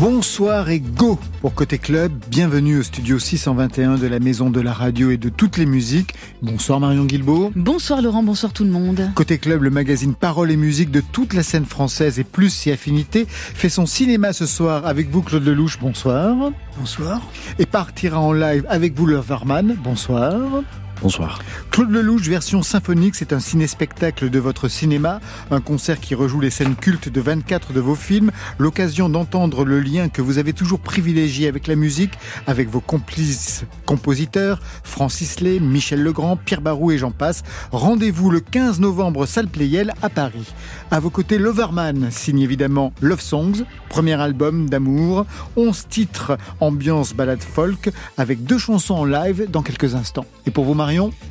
[0.00, 2.12] Bonsoir et go pour Côté Club.
[2.30, 6.14] Bienvenue au studio 621 de la Maison de la Radio et de toutes les musiques.
[6.40, 7.50] Bonsoir Marion Guilbault.
[7.56, 9.10] Bonsoir Laurent, bonsoir tout le monde.
[9.16, 12.70] Côté Club, le magazine Parole et musique de toute la scène française et plus si
[12.70, 15.80] affinité fait son cinéma ce soir avec vous Claude Lelouch.
[15.80, 16.52] Bonsoir.
[16.78, 17.20] Bonsoir.
[17.58, 19.76] Et partira en live avec vous Loverman.
[19.82, 20.62] Bonsoir.
[21.00, 21.38] Bonsoir.
[21.70, 25.20] Claude Lelouch, version symphonique, c'est un ciné-spectacle de votre cinéma,
[25.52, 29.78] un concert qui rejoue les scènes cultes de 24 de vos films, l'occasion d'entendre le
[29.78, 32.14] lien que vous avez toujours privilégié avec la musique,
[32.48, 37.44] avec vos complices compositeurs, Francis Lay, Michel Legrand, Pierre Barou et j'en passe.
[37.70, 40.52] Rendez-vous le 15 novembre, salle Playel à Paris.
[40.90, 47.42] À vos côtés, Loverman, signe évidemment Love Songs, premier album d'amour, 11 titres, ambiance balade
[47.42, 50.24] folk, avec deux chansons en live dans quelques instants.
[50.46, 50.74] Et pour vous,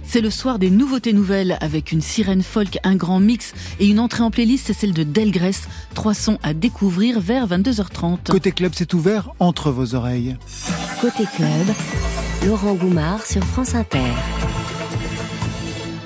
[0.04, 4.00] c'est le soir des nouveautés nouvelles avec une sirène folk, un grand mix et une
[4.00, 5.52] entrée en playlist, c'est celle de Delgrès.
[5.94, 8.30] Trois sons à découvrir vers 22h30.
[8.30, 10.36] Côté club, c'est ouvert entre vos oreilles.
[11.02, 11.76] Côté club,
[12.46, 14.12] Laurent Goumard sur France Inter.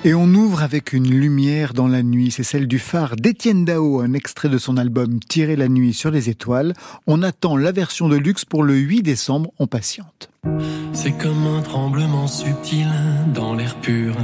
[0.03, 3.99] Et on ouvre avec une lumière dans la nuit, c'est celle du phare d'Étienne Dao,
[3.99, 6.73] un extrait de son album Tirer la nuit sur les étoiles.
[7.05, 10.31] On attend la version de luxe pour le 8 décembre, on patiente.
[10.91, 12.88] C'est comme un tremblement subtil
[13.35, 14.16] dans l'air pur,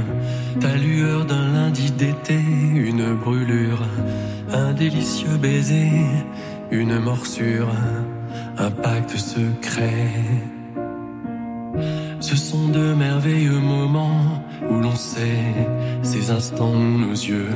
[0.58, 2.40] ta lueur d'un lundi d'été,
[2.74, 3.86] une brûlure,
[4.50, 5.92] un délicieux baiser,
[6.72, 7.68] une morsure,
[8.56, 10.10] un pacte secret.
[12.18, 14.27] Ce sont de merveilleux moments
[14.70, 15.44] où l'on sait
[16.02, 17.50] ces instants où nos yeux,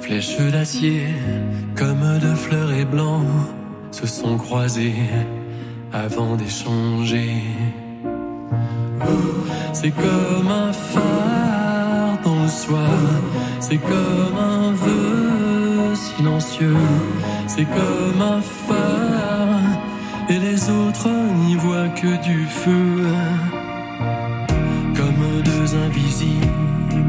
[0.00, 1.06] flèches d'acier,
[1.76, 3.26] comme de fleurs et blancs,
[3.90, 4.94] se sont croisés
[5.92, 7.30] avant d'échanger.
[9.72, 12.98] C'est comme un phare dans le soir,
[13.60, 16.76] c'est comme un vœu silencieux,
[17.46, 19.78] c'est comme un phare,
[20.28, 21.08] et les autres
[21.46, 23.06] n'y voient que du feu.
[24.94, 26.39] Comme deux invisibles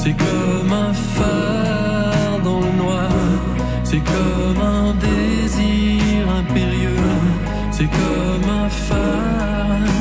[0.00, 3.10] C'est comme un phare dans le noir,
[3.82, 7.10] c'est comme un désir impérieux,
[7.72, 9.92] c'est comme un phare.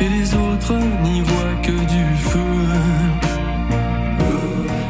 [0.00, 0.74] Et les autres
[1.04, 2.56] n'y voient que du feu.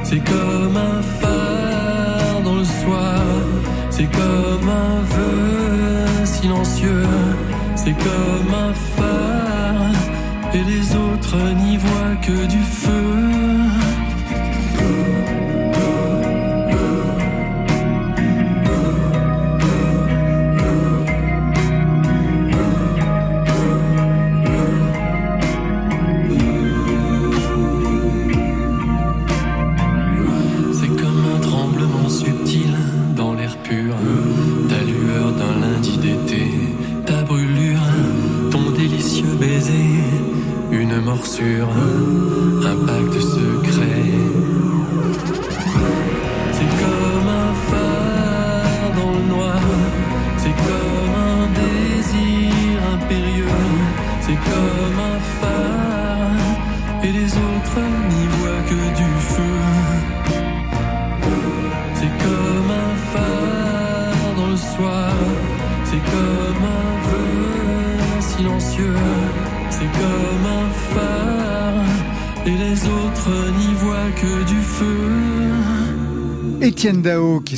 [0.03, 3.23] C'est comme un phare dans le soir,
[3.91, 7.07] c'est comme un vœu silencieux,
[7.75, 10.01] c'est comme un phare,
[10.55, 12.76] et les autres n'y voient que du feu.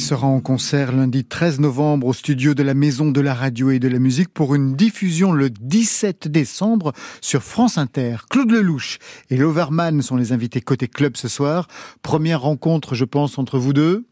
[0.09, 3.79] Sera en concert lundi 13 novembre au studio de la Maison de la Radio et
[3.79, 8.17] de la Musique pour une diffusion le 17 décembre sur France Inter.
[8.31, 11.69] Claude Lelouch et Loverman sont les invités côté club ce soir.
[12.01, 14.08] Première rencontre, je pense, entre vous deux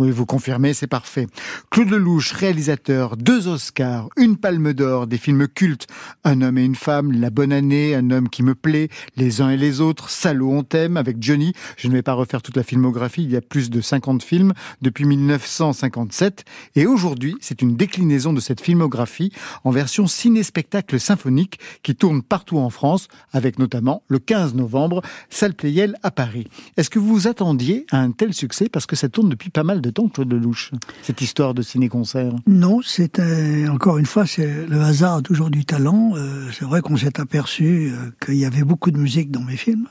[0.00, 1.28] Oui, vous confirmez, c'est parfait.
[1.70, 5.86] Claude Lelouch, réalisateur, deux Oscars, une palme d'or, des films cultes,
[6.24, 9.50] Un homme et une femme, La bonne année, Un homme qui me plaît, Les uns
[9.50, 11.52] et les autres, Salaud on t'aime, avec Johnny.
[11.76, 14.52] Je ne vais pas refaire toute la filmographie, il y a plus de 50 films
[14.82, 16.44] depuis 1957.
[16.74, 19.30] Et aujourd'hui, c'est une déclinaison de cette filmographie
[19.62, 25.54] en version ciné-spectacle symphonique qui tourne partout en France, avec notamment le 15 novembre, Salle
[25.54, 26.48] Playel à Paris.
[26.76, 28.68] Est-ce que vous attendiez à un tel succès?
[28.68, 30.72] Parce que ça tourne depuis pas mal de temps, Claude Lelouch,
[31.02, 32.32] cette histoire de ciné-concert?
[32.46, 36.12] Non, c'était encore une fois, c'est le hasard toujours du talent.
[36.16, 39.56] Euh, c'est vrai qu'on s'est aperçu euh, qu'il y avait beaucoup de musique dans mes
[39.56, 39.86] films.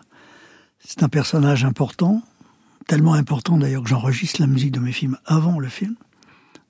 [0.79, 2.23] C'est un personnage important,
[2.87, 5.95] tellement important d'ailleurs que j'enregistre la musique de mes films avant le film.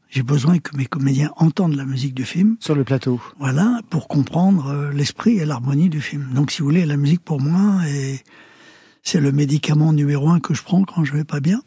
[0.10, 2.58] J'ai besoin que mes comédiens entendent la musique du film.
[2.60, 3.20] Sur le plateau.
[3.40, 6.30] Voilà, pour comprendre euh, l'esprit et l'harmonie du film.
[6.36, 7.82] Donc, si vous voulez, la musique pour moi,
[9.02, 11.62] c'est le médicament numéro un que je prends quand je vais pas bien.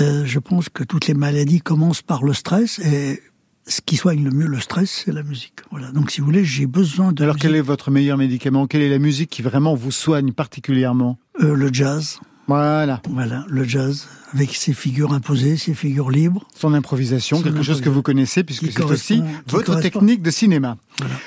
[0.00, 3.22] Euh, je pense que toutes les maladies commencent par le stress et
[3.66, 5.60] ce qui soigne le mieux le stress, c'est la musique.
[5.70, 5.90] Voilà.
[5.90, 7.22] Donc, si vous voulez, j'ai besoin de.
[7.22, 8.66] Alors, quel est votre meilleur médicament?
[8.66, 11.18] Quelle est la musique qui vraiment vous soigne particulièrement?
[11.40, 12.20] Euh, Le jazz.
[12.48, 13.02] Voilà.
[13.10, 16.46] Voilà, le jazz, avec ses figures imposées, ses figures libres.
[16.54, 20.76] Son improvisation, quelque chose que vous connaissez, puisque c'est aussi votre technique de cinéma.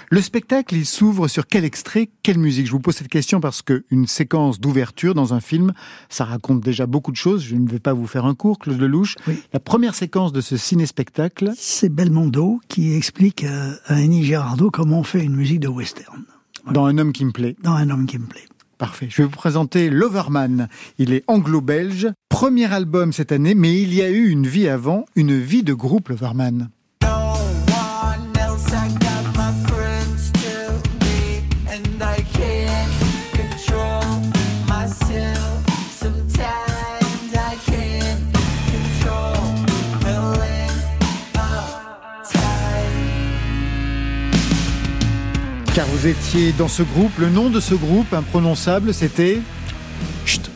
[0.10, 2.68] Le spectacle, il s'ouvre sur quel extrait, quelle musique?
[2.68, 5.74] Je vous pose cette question parce que une séquence d'ouverture dans un film,
[6.08, 7.44] ça raconte déjà beaucoup de choses.
[7.44, 9.16] Je ne vais pas vous faire un cours, Claude Lelouch.
[9.52, 11.52] La première séquence de ce ciné-spectacle...
[11.58, 16.24] C'est Belmondo qui explique à Annie Girardot comment on fait une musique de western.
[16.72, 17.56] Dans Un homme qui me plaît.
[17.62, 18.46] Dans Un homme qui me plaît.
[18.80, 19.08] Parfait.
[19.10, 20.70] Je vais vous présenter Loverman.
[21.00, 22.08] Il est anglo-belge.
[22.30, 25.74] Premier album cette année, mais il y a eu une vie avant, une vie de
[25.74, 26.70] groupe Loverman.
[45.80, 47.18] Car vous étiez dans ce groupe.
[47.20, 49.40] Le nom de ce groupe imprononçable, c'était
[50.26, 50.52] Chut,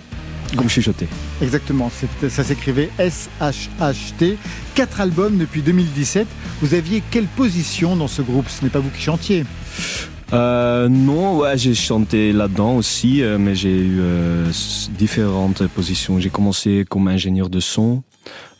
[0.58, 1.08] comme chuchoter.
[1.42, 1.90] Exactement,
[2.28, 4.38] ça s'écrivait S-H-H-T.
[4.75, 6.28] Quatre albums depuis 2017.
[6.62, 8.50] Vous aviez quelle position dans ce groupe?
[8.50, 9.46] Ce n'est pas vous qui chantiez
[10.34, 14.52] euh, non, ouais, j'ai chanté là-dedans aussi, euh, mais j'ai eu euh,
[14.98, 16.20] différentes positions.
[16.20, 18.02] J'ai commencé comme ingénieur de son,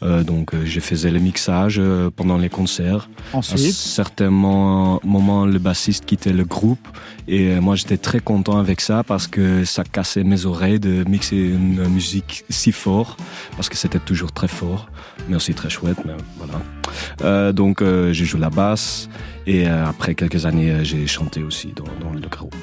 [0.04, 3.10] euh, donc euh, je faisais le mixage euh, pendant les concerts.
[3.32, 6.88] Ensuite, à certains moments, le bassiste quittait le groupe
[7.28, 11.38] et moi j'étais très content avec ça parce que ça cassait mes oreilles de mixer
[11.38, 13.16] une musique si fort
[13.56, 14.90] parce que c'était toujours très fort,
[15.30, 15.98] mais aussi très chouette.
[16.06, 17.54] Mais voilà.
[17.54, 19.10] donc j'ai joué la basse.
[19.46, 22.56] Et après quelques années, j'ai chanté aussi dans, dans le groupe.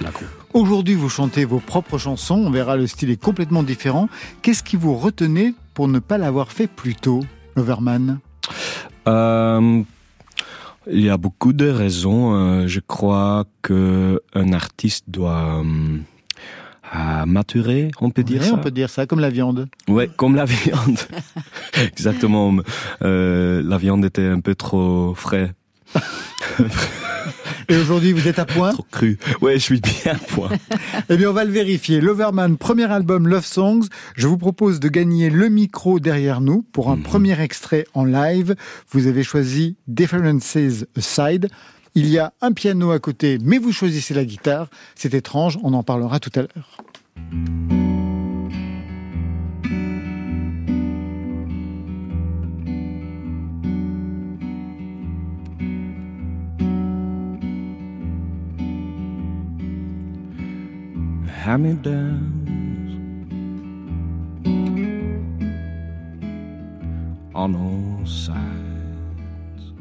[0.52, 2.36] Aujourd'hui, vous chantez vos propres chansons.
[2.36, 4.08] On verra, le style est complètement différent.
[4.42, 7.20] Qu'est-ce qui vous retenait pour ne pas l'avoir fait plus tôt,
[7.56, 8.18] Overman
[9.08, 9.82] euh,
[10.86, 12.34] Il y a beaucoup de raisons.
[12.34, 18.52] Euh, je crois que un artiste doit euh, maturer, on peut dire ça.
[18.52, 19.70] On peut dire ça, comme la viande.
[19.88, 20.98] Ouais, comme la viande.
[21.82, 22.54] Exactement.
[23.00, 25.54] la viande était un peu trop frais.
[27.70, 29.16] Et aujourd'hui, vous êtes à point Trop cru.
[29.40, 30.50] Ouais, je suis bien à point.
[31.08, 32.00] eh bien, on va le vérifier.
[32.00, 33.82] Loverman, premier album Love Songs.
[34.16, 37.04] Je vous propose de gagner le micro derrière nous pour un mhm.
[37.04, 38.56] premier extrait en live.
[38.90, 40.56] Vous avez choisi Differences
[40.96, 41.48] Aside.
[41.94, 44.68] Il y a un piano à côté, mais vous choisissez la guitare.
[44.96, 47.89] C'est étrange, on en parlera tout à l'heure.
[61.40, 62.90] Hand-me-downs
[67.34, 69.72] on all sides.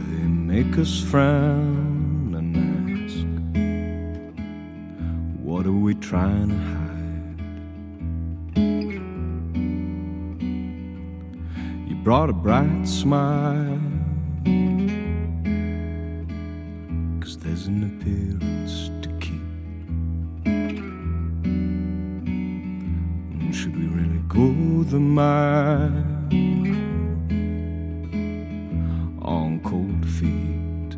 [0.00, 2.56] They make us frown and
[3.06, 3.24] ask,
[5.40, 7.38] What are we trying to hide?
[11.88, 13.87] You brought a bright smile
[24.90, 25.92] the mile
[29.22, 30.92] on cold feet?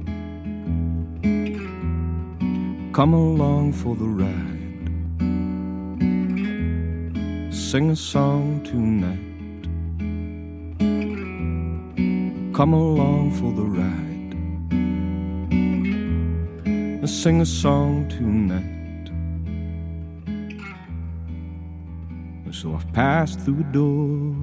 [2.92, 4.85] Come along for the ride.
[7.52, 9.18] Sing a song tonight.
[12.54, 14.00] Come along for the ride
[17.11, 18.79] sing a song tonight.
[22.92, 24.35] Passed through a door.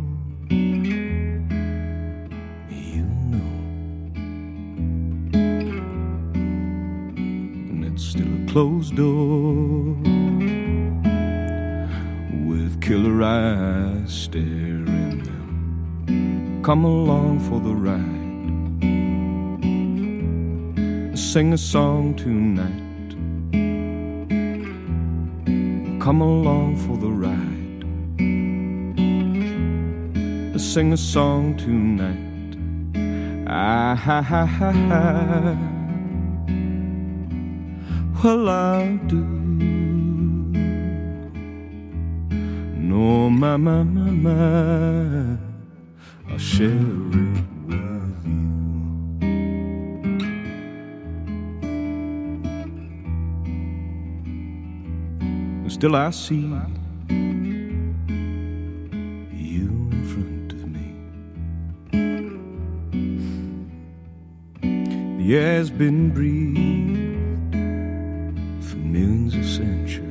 [2.70, 3.52] You know,
[7.72, 9.96] and it's still a closed door
[12.46, 16.62] with killer eyes staring them.
[16.64, 18.16] Come along for the ride.
[21.18, 22.88] Sing a song tonight
[26.08, 27.12] come along for the
[30.78, 32.54] Sing a song tonight.
[33.48, 33.98] Ah.
[38.24, 39.24] Well, I'll do.
[42.90, 45.38] No, my, my, my, my.
[46.30, 46.78] I'll share it.
[47.10, 47.80] with
[55.64, 55.70] you.
[55.72, 56.46] still I see
[65.36, 67.54] Air's been breathed
[68.64, 70.06] for millions of centuries.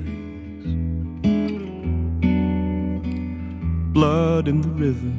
[3.95, 5.13] Blood in the river.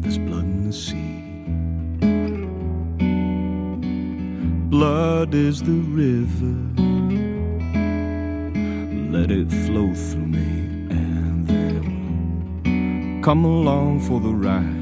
[0.00, 1.22] There's blood in the sea.
[4.70, 6.70] Blood is the river
[9.12, 10.38] let it flow through me,
[10.90, 14.79] and then come along for the ride.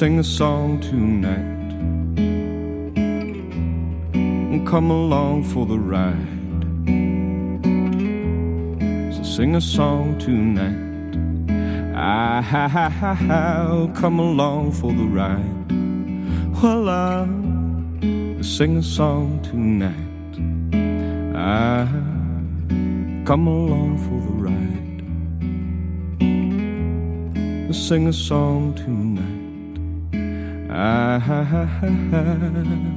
[0.00, 1.74] Sing a song tonight,
[4.14, 6.16] and come along for the ride.
[9.14, 11.14] So sing a song tonight.
[11.94, 15.70] Ha, come along for the ride.
[16.62, 19.94] Well, I'll sing a song tonight.
[21.36, 21.88] I'll
[23.26, 25.04] come along for the ride.
[27.74, 28.99] Sing a song tonight.
[31.22, 32.89] I, mm-hmm.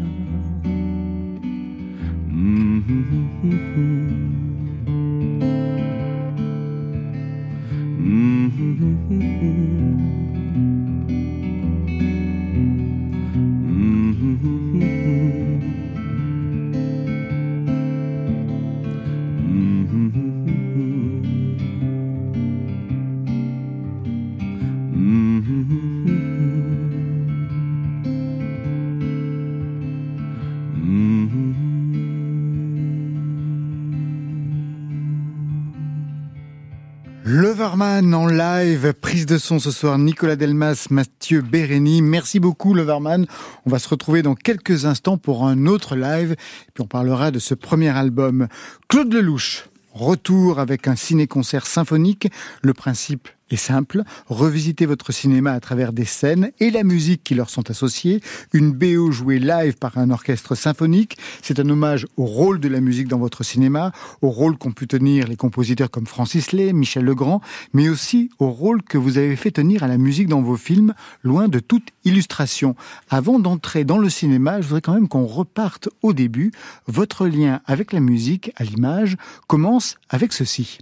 [37.82, 42.04] En live, prise de son ce soir, Nicolas Delmas, Mathieu Bérény.
[42.04, 43.26] Merci beaucoup Leverman.
[43.66, 47.32] On va se retrouver dans quelques instants pour un autre live, et puis on parlera
[47.32, 48.48] de ce premier album.
[48.90, 52.28] Claude Lelouch, retour avec un ciné-concert symphonique.
[52.62, 57.50] Le principe simple, revisiter votre cinéma à travers des scènes et la musique qui leur
[57.50, 58.22] sont associées,
[58.54, 62.82] une BO jouée live par un orchestre symphonique, c'est un hommage au rôle de la
[62.82, 63.92] musique dans votre cinéma,
[64.22, 67.42] au rôle qu'ont pu tenir les compositeurs comme Francis Lay, Michel Legrand,
[67.74, 70.94] mais aussi au rôle que vous avez fait tenir à la musique dans vos films,
[71.24, 72.76] loin de toute illustration.
[73.10, 76.52] Avant d'entrer dans le cinéma, je voudrais quand même qu'on reparte au début.
[76.88, 79.18] Votre lien avec la musique, à l'image,
[79.48, 80.80] commence avec ceci.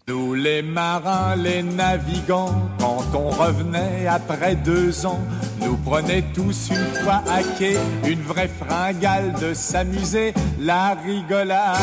[2.80, 5.20] Quand on revenait après deux ans,
[5.60, 11.78] nous prenait tous une fois à quai, une vraie fringale de s'amuser, la rigolade.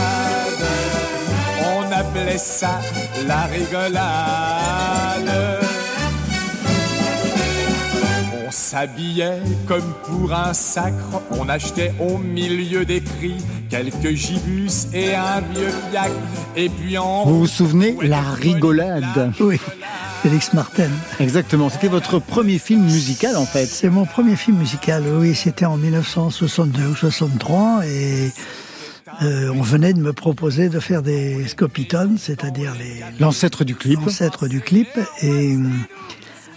[1.76, 2.80] On appelait ça
[3.26, 3.98] la rigolade.
[8.48, 13.36] On s'habillait comme pour un sacre, on achetait au milieu des cris
[13.68, 16.14] quelques gibus et un vieux fiacre,
[16.56, 17.26] et puis en...
[17.26, 19.60] Vous vous souvenez, la rigolade Oui.
[20.22, 20.88] Félix Martin.
[21.20, 23.66] Exactement, c'était votre premier film musical en fait.
[23.66, 28.30] C'est mon premier film musical, oui, c'était en 1962 ou 63 et
[29.24, 33.04] euh, on venait de me proposer de faire des scopitones, c'est-à-dire les...
[33.20, 34.00] L'ancêtre du clip.
[34.00, 34.88] L'ancêtre du clip
[35.20, 35.54] et...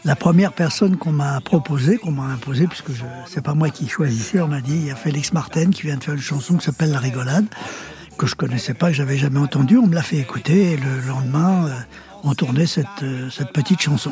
[0.03, 3.87] La première personne qu'on m'a proposé, qu'on m'a imposé, puisque je, c'est pas moi qui
[3.87, 6.57] choisissais, on m'a dit il y a Félix Martin qui vient de faire une chanson
[6.57, 7.45] qui s'appelle La Rigolade,
[8.17, 9.77] que je connaissais pas, que j'avais jamais entendu.
[9.77, 11.73] On me l'a fait écouter et le lendemain, euh,
[12.23, 14.11] on tournait cette, euh, cette petite chanson.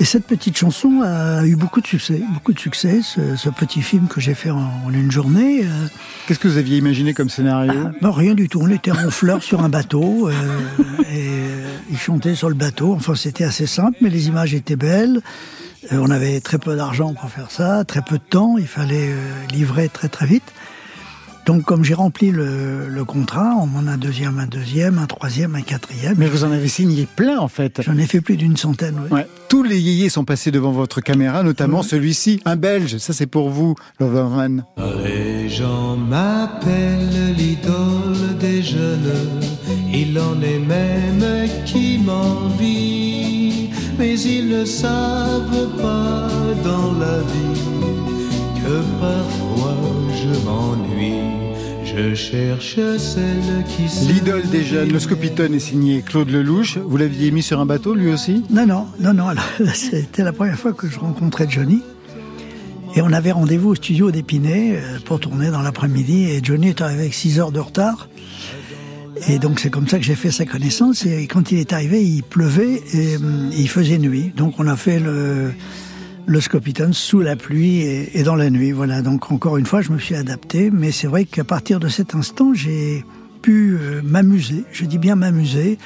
[0.00, 3.00] Et cette petite chanson a eu beaucoup de succès, beaucoup de succès.
[3.02, 5.64] Ce, petit film que j'ai fait en, une journée.
[5.64, 5.86] Euh,
[6.26, 7.72] Qu'est-ce que vous aviez imaginé comme scénario?
[7.86, 8.60] Ah, ben, Rien du tout.
[8.60, 10.32] On était ronfleurs sur un bateau euh,
[11.12, 11.30] et
[11.90, 12.92] ils chantaient sur le bateau.
[12.92, 15.20] Enfin, c'était assez simple, mais les images étaient belles.
[15.92, 18.56] on avait très peu d'argent pour faire ça, très peu de temps.
[18.58, 19.14] Il fallait
[19.52, 20.52] livrer très très vite.
[21.46, 25.06] Donc, comme j'ai rempli le, le contrat, on m'en a un deuxième, un deuxième, un
[25.06, 26.14] troisième, un quatrième.
[26.16, 27.82] Mais vous en avez signé plein, en fait.
[27.82, 29.08] J'en ai fait plus d'une centaine, oui.
[29.18, 29.26] Ouais.
[29.48, 31.86] Tous les yéyés sont passés devant votre caméra, notamment Ouais.
[31.86, 32.96] celui-ci, un Belge.
[32.98, 34.64] Ça, c'est pour vous, Loverman.
[35.04, 39.12] Les gens m'appellent l'idole des jeunes,
[39.92, 46.28] il en est même qui m'envie, mais ils ne savent pas
[46.64, 47.60] dans la vie
[48.64, 49.76] que parfois
[50.24, 51.20] je m'ennuie.
[51.84, 56.78] Je cherche celle qui L'idole des jeunes, le Scopiton est signé Claude Lelouch.
[56.78, 59.26] Vous l'aviez mis sur un bateau, lui aussi Non, non, non, non.
[59.74, 61.82] C'était la première fois que je rencontrais Johnny.
[62.96, 66.30] Et on avait rendez-vous au studio d'Épinay euh, pour tourner dans l'après-midi.
[66.30, 68.08] Et Johnny est arrivé avec 6 heures de retard.
[69.28, 71.04] Et donc c'est comme ça que j'ai fait sa connaissance.
[71.04, 74.32] Et quand il est arrivé, il pleuvait et hum, il faisait nuit.
[74.36, 75.52] Donc on a fait le,
[76.26, 78.72] le Scopiton sous la pluie et, et dans la nuit.
[78.72, 79.02] Voilà.
[79.02, 80.70] Donc encore une fois, je me suis adapté.
[80.70, 83.04] Mais c'est vrai qu'à partir de cet instant, j'ai
[83.42, 84.64] pu euh, m'amuser.
[84.72, 85.78] Je dis bien m'amuser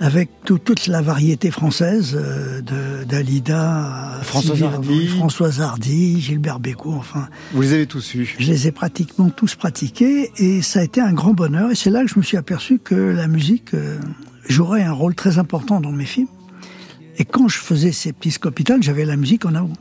[0.00, 5.06] avec tout- toute la variété française euh, de d'Alida, Françoise Hardy.
[5.08, 8.34] Françoise Hardy, Gilbert Bécaud, enfin, Vous les avez tous eus.
[8.38, 11.70] je les ai pratiquement tous pratiqués et ça a été un grand bonheur.
[11.70, 13.98] Et c'est là que je me suis aperçu que la musique euh,
[14.48, 16.26] jouerait un rôle très important dans mes films.
[17.18, 19.72] Et quand je faisais ces petits scopitals, j'avais la musique en avant.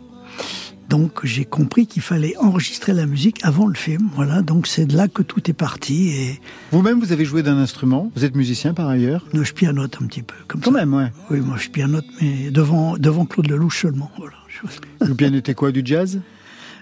[0.90, 4.10] Donc j'ai compris qu'il fallait enregistrer la musique avant le film.
[4.16, 6.42] Voilà, donc c'est de là que tout est parti et
[6.74, 8.12] Vous-même, vous avez joué d'un instrument.
[8.14, 9.26] Vous êtes musicien par ailleurs.
[9.34, 10.78] euh, je pianote un petit peu comme Quand ça.
[10.80, 11.12] même, ouais.
[11.30, 14.12] Oui, moi je pianote, mais devant, devant Claude Lelouch seulement.
[14.18, 14.34] Voilà.
[14.50, 16.20] Je- Vous pianotez quoi Du jazz?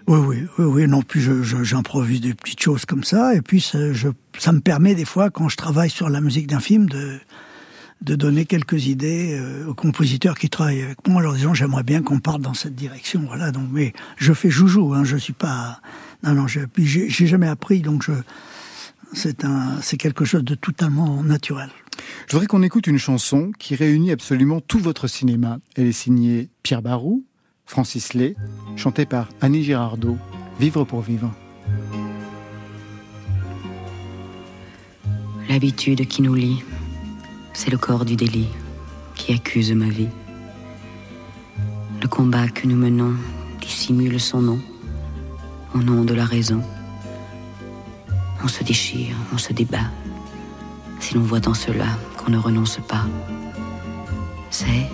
[0.08, 0.88] Oui, oui, oui, oui.
[0.88, 4.08] Non, puis je- je- j'improvise des petites choses comme ça, et puis ça, je,
[4.40, 7.20] ça me permet des fois, quand je travaille sur la musique d'un film, de
[8.02, 11.84] de donner quelques idées euh, aux compositeurs qui travaillent avec moi, en leur disant j'aimerais
[11.84, 13.24] bien qu'on parte dans cette direction.
[13.28, 13.52] Voilà.
[13.52, 14.94] Donc, mais je fais joujou.
[14.94, 15.80] Hein, je suis pas.
[16.24, 16.48] Non, non.
[16.48, 18.14] j'ai j'ai jamais appris, donc je.
[19.12, 21.70] C'est un, c'est quelque chose de totalement naturel.
[22.28, 25.58] Je voudrais qu'on écoute une chanson qui réunit absolument tout votre cinéma.
[25.76, 27.26] Elle est signée Pierre Barou,
[27.66, 28.36] Francis Lay,
[28.76, 30.18] chantée par Annie Girardot.
[30.60, 31.34] Vivre pour vivre.
[35.50, 36.64] L'habitude qui nous lie,
[37.54, 38.50] c'est le corps du délit
[39.16, 40.10] qui accuse ma vie.
[42.02, 43.16] Le combat que nous menons
[43.60, 44.60] dissimule son nom,
[45.76, 46.62] au nom de la raison.
[48.44, 49.92] On se déchire, on se débat.
[51.00, 53.06] Si l'on voit dans cela qu'on ne renonce pas,
[54.50, 54.90] c'est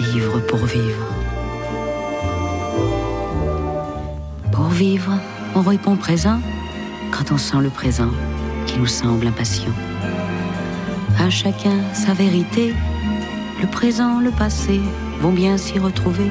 [0.00, 1.06] vivre pour vivre.
[4.52, 5.12] Pour vivre,
[5.54, 6.40] on répond présent
[7.10, 8.10] quand on sent le présent
[8.66, 9.72] qui nous semble impatient.
[11.20, 12.72] À chacun sa vérité,
[13.60, 14.80] le présent, le passé
[15.20, 16.30] vont bien s'y retrouver.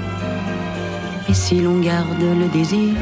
[1.27, 2.95] Et si l'on garde le désir,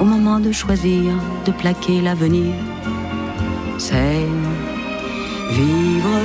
[0.00, 1.14] au moment de choisir,
[1.46, 2.52] de plaquer l'avenir,
[3.78, 4.26] c'est
[5.52, 6.18] vivre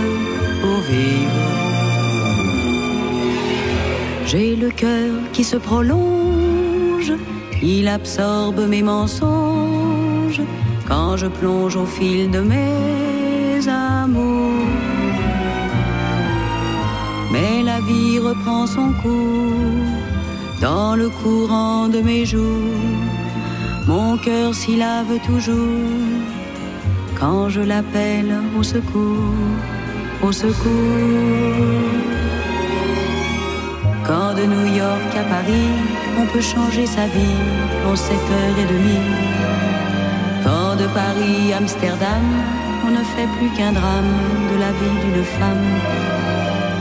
[0.61, 1.41] pour vivre.
[4.25, 7.13] J'ai le cœur qui se prolonge,
[7.61, 10.41] il absorbe mes mensonges
[10.87, 13.02] quand je plonge au fil de mes
[17.87, 19.53] vie reprend son cours
[20.61, 22.81] dans le courant de mes jours.
[23.87, 25.89] Mon cœur s'y lave toujours
[27.19, 29.35] quand je l'appelle au secours,
[30.21, 31.83] au secours.
[34.07, 35.71] Quand de New York à Paris,
[36.19, 37.39] on peut changer sa vie
[37.89, 39.07] en sept heures et demie.
[40.43, 42.25] Quand de Paris à Amsterdam,
[42.85, 44.13] on ne fait plus qu'un drame
[44.51, 46.22] de la vie d'une femme.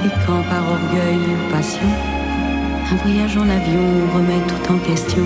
[0.05, 1.87] Et quand par orgueil ou passion,
[2.91, 5.25] un voyage en avion remet tout en question,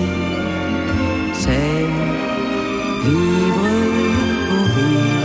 [1.32, 1.86] c'est
[3.04, 3.66] vivre
[4.48, 5.16] pour vivre.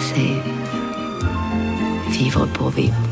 [0.00, 0.36] C'est
[2.10, 3.07] vivre pour vivre.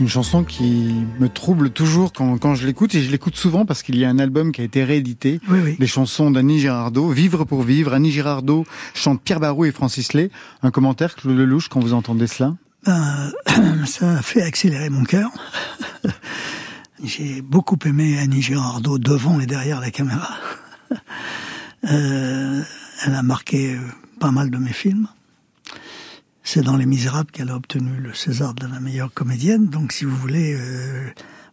[0.00, 3.66] C'est une chanson qui me trouble toujours quand, quand je l'écoute et je l'écoute souvent
[3.66, 5.42] parce qu'il y a un album qui a été réédité.
[5.50, 5.76] Oui, oui.
[5.78, 7.92] Les chansons d'Annie Girardot, Vivre pour vivre.
[7.92, 10.30] Annie Girardot chante Pierre Barou et Francis Lay.
[10.62, 12.56] Un commentaire, Claude Lelouch, quand vous entendez cela?
[12.86, 13.30] Ben,
[13.84, 15.28] ça a fait accélérer mon cœur.
[17.04, 20.30] J'ai beaucoup aimé Annie Girardot devant et derrière la caméra.
[21.90, 22.60] Euh,
[23.06, 23.78] elle a marqué
[24.18, 25.08] pas mal de mes films.
[26.42, 29.66] C'est dans Les Misérables qu'elle a obtenu le César de la meilleure comédienne.
[29.66, 31.10] Donc, si vous voulez, euh,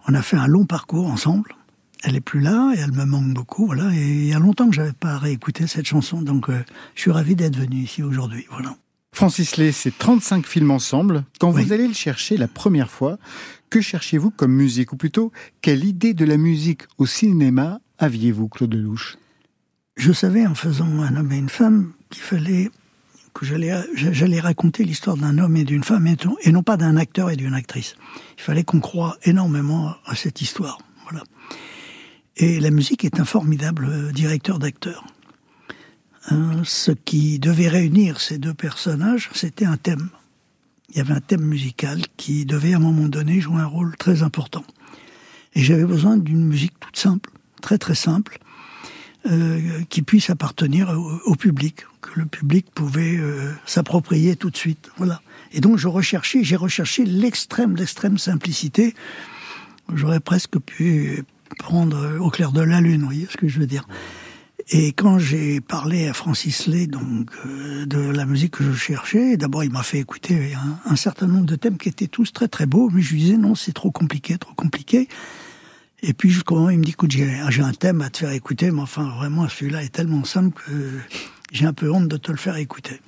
[0.08, 1.56] on a fait un long parcours ensemble.
[2.04, 3.66] Elle est plus là et elle me manque beaucoup.
[3.66, 3.94] Voilà.
[3.94, 6.22] Et il y a longtemps que j'avais pas réécouté cette chanson.
[6.22, 6.64] Donc, euh,
[6.96, 8.46] je suis ravi d'être venu ici aujourd'hui.
[8.50, 8.76] Voilà.
[9.14, 11.24] Francis Lay, c'est 35 films ensemble.
[11.40, 13.18] Quand vous allez le chercher la première fois,
[13.70, 14.94] que cherchiez-vous comme musique?
[14.94, 19.18] Ou plutôt, quelle idée de la musique au cinéma aviez-vous, Claude Lelouch?
[19.96, 22.70] Je savais en faisant Un homme et une femme qu'il fallait
[23.38, 27.36] que j'allais raconter l'histoire d'un homme et d'une femme et non pas d'un acteur et
[27.36, 27.96] d'une actrice.
[28.40, 30.80] Il fallait qu'on croie énormément à cette histoire.
[31.04, 31.24] Voilà.
[32.38, 35.06] Et la musique est un formidable euh, directeur d'acteurs.
[36.30, 40.10] Hein, ce qui devait réunir ces deux personnages, c'était un thème.
[40.90, 43.96] Il y avait un thème musical qui devait à un moment donné jouer un rôle
[43.98, 44.64] très important.
[45.54, 47.30] Et j'avais besoin d'une musique toute simple,
[47.62, 48.40] très très simple,
[49.30, 50.90] euh, qui puisse appartenir
[51.26, 54.90] au, public, que le public pouvait euh, s'approprier tout de suite.
[54.98, 55.22] Voilà.
[55.52, 58.96] Et donc je recherchais, j'ai recherché l'extrême, l'extrême simplicité.
[59.94, 61.24] J'aurais presque pu
[61.60, 63.88] prendre au clair de la lune, vous voyez ce que je veux dire.
[64.70, 69.38] Et quand j'ai parlé à Francis Lay donc euh, de la musique que je cherchais,
[69.38, 70.54] d'abord il m'a fait écouter
[70.86, 73.38] un, certain nombre de thèmes qui étaient tous très très beaux, mais je lui disais
[73.38, 75.08] non c'est trop compliqué, trop compliqué.
[76.08, 78.72] Et puis jusqu'au moment il me dit écoute j'ai un thème à te faire écouter,
[78.72, 81.00] mais enfin vraiment celui-là est tellement simple que
[81.52, 83.02] j'ai un peu honte de te le faire écouter.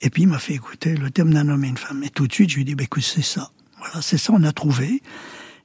[0.00, 2.02] Et puis il m'a fait écouter le thème d'un homme et une femme.
[2.02, 4.32] Et tout de suite je lui ai dit bah, écoute c'est ça, voilà c'est ça
[4.34, 5.00] on a trouvé.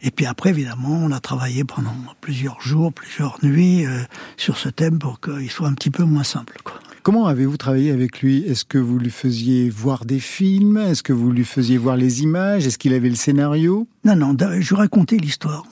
[0.05, 4.03] Et puis après, évidemment, on a travaillé pendant plusieurs jours, plusieurs nuits euh,
[4.35, 6.57] sur ce thème pour qu'il soit un petit peu moins simple.
[7.03, 8.45] Comment avez-vous travaillé avec lui?
[8.45, 10.77] Est-ce que vous lui faisiez voir des films?
[10.77, 12.65] Est-ce que vous lui faisiez voir les images?
[12.65, 13.87] Est-ce qu'il avait le scénario?
[14.05, 15.65] Non, non, je racontais l'histoire.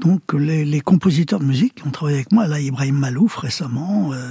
[0.00, 4.30] Donc les, compositeurs de musique qui ont travaillé avec moi, là Ibrahim Malouf récemment, euh,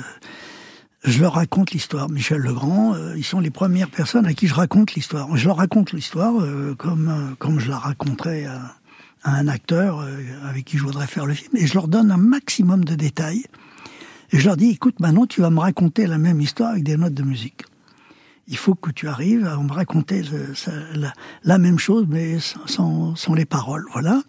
[1.03, 2.09] je leur raconte l'histoire.
[2.09, 5.35] Michel Legrand, euh, ils sont les premières personnes à qui je raconte l'histoire.
[5.35, 6.33] Je leur raconte l'histoire
[6.77, 8.75] comme, comme je la raconterais à
[9.25, 12.11] à un acteur euh, avec qui je voudrais faire le film, et je leur donne
[12.11, 13.45] un maximum de détails.
[14.31, 16.97] Et je leur dis, écoute, maintenant tu vas me raconter la même histoire avec des
[16.97, 17.63] notes de musique.
[18.47, 20.21] Il faut que tu arrives à me raconter
[21.43, 23.85] la, même chose, mais sans, sans, les paroles.
[23.91, 24.21] Voilà.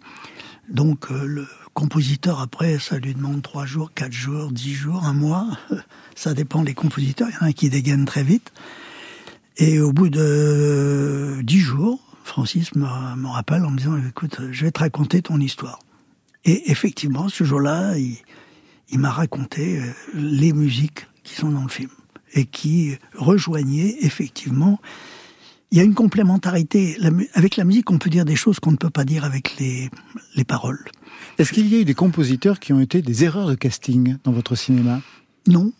[0.69, 5.13] Donc euh, le compositeur, après, ça lui demande trois jours, quatre jours, dix jours, un
[5.13, 5.47] mois.
[6.15, 7.27] Ça dépend des compositeurs.
[7.29, 8.51] Il y en a qui dégainent très vite.
[9.57, 14.71] Et au bout de dix jours, Francis me, rappelle en me disant écoute, je vais
[14.71, 15.79] te raconter ton histoire.
[16.43, 18.17] Et effectivement, ce jour-là, il,
[18.95, 21.89] m'a raconté euh, les musiques qui sont dans le film
[22.33, 24.79] et qui rejoignaient effectivement.
[25.71, 26.97] Il y a une complémentarité.
[27.33, 29.89] avec la musique, on peut dire des choses qu'on ne peut pas dire avec les,
[30.35, 30.83] les paroles.
[31.37, 34.31] Est-ce qu'il y a eu des compositeurs qui ont été des erreurs de casting dans
[34.31, 35.01] votre cinéma?
[35.45, 35.73] Non,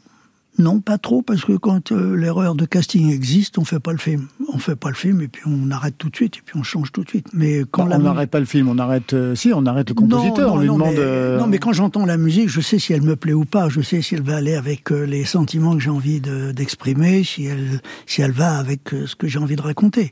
[0.60, 4.00] non, pas trop, parce que quand euh, l'erreur de casting existe, on fait pas le
[4.00, 4.28] film.
[4.52, 6.64] On fait pas le film et puis on arrête tout de suite et puis on
[6.64, 7.28] change tout de suite.
[7.32, 9.14] Mais quand on n'arrête pas le film, on arrête.
[9.14, 10.54] Euh, si, on arrête le compositeur.
[10.54, 10.90] on lui demande.
[10.90, 13.46] Mais, euh, Non, mais quand j'entends la musique, je sais si elle me plaît ou
[13.46, 13.70] pas.
[13.70, 17.80] Je sais si elle va aller avec les sentiments que j'ai envie d'exprimer, si elle
[18.08, 20.12] si elle va avec ce que j'ai envie de raconter.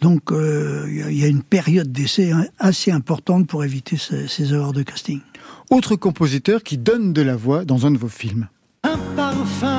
[0.00, 4.82] Donc il y a une période d'essai assez importante pour éviter ces, ces erreurs de
[4.82, 5.20] casting.
[5.70, 8.48] Autre compositeur qui donne de la voix dans un de vos films
[8.84, 9.73] un parfum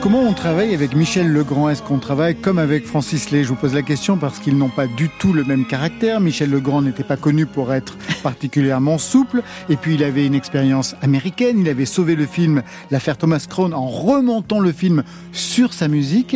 [0.00, 1.68] Comment on travaille avec Michel Legrand?
[1.68, 3.44] Est-ce qu'on travaille comme avec Francis Lay?
[3.44, 6.20] Je vous pose la question parce qu'ils n'ont pas du tout le même caractère.
[6.20, 9.42] Michel Legrand n'était pas connu pour être particulièrement souple.
[9.68, 11.58] Et puis il avait une expérience américaine.
[11.58, 16.34] Il avait sauvé le film L'affaire Thomas Crown en remontant le film sur sa musique.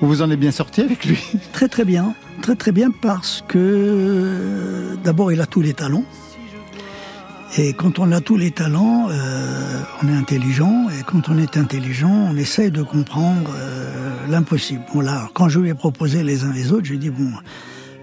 [0.00, 1.18] Vous vous en êtes bien sorti avec lui?
[1.52, 2.14] Très très bien.
[2.40, 6.04] Très très bien parce que euh, d'abord il a tous les talents.
[7.58, 10.88] Et quand on a tous les talents, euh, on est intelligent.
[10.90, 14.82] Et quand on est intelligent, on essaye de comprendre euh, l'impossible.
[14.92, 15.28] Voilà.
[15.32, 17.30] quand je lui ai proposé les uns les autres, j'ai dit bon,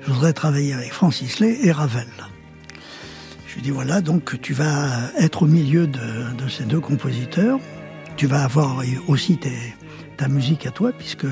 [0.02, 2.08] je voudrais travailler avec Francis Lay et Ravel.
[3.48, 6.80] Je lui ai dit voilà, donc tu vas être au milieu de, de ces deux
[6.80, 7.60] compositeurs.
[8.16, 9.40] Tu vas avoir aussi
[10.18, 11.26] ta musique à toi, puisque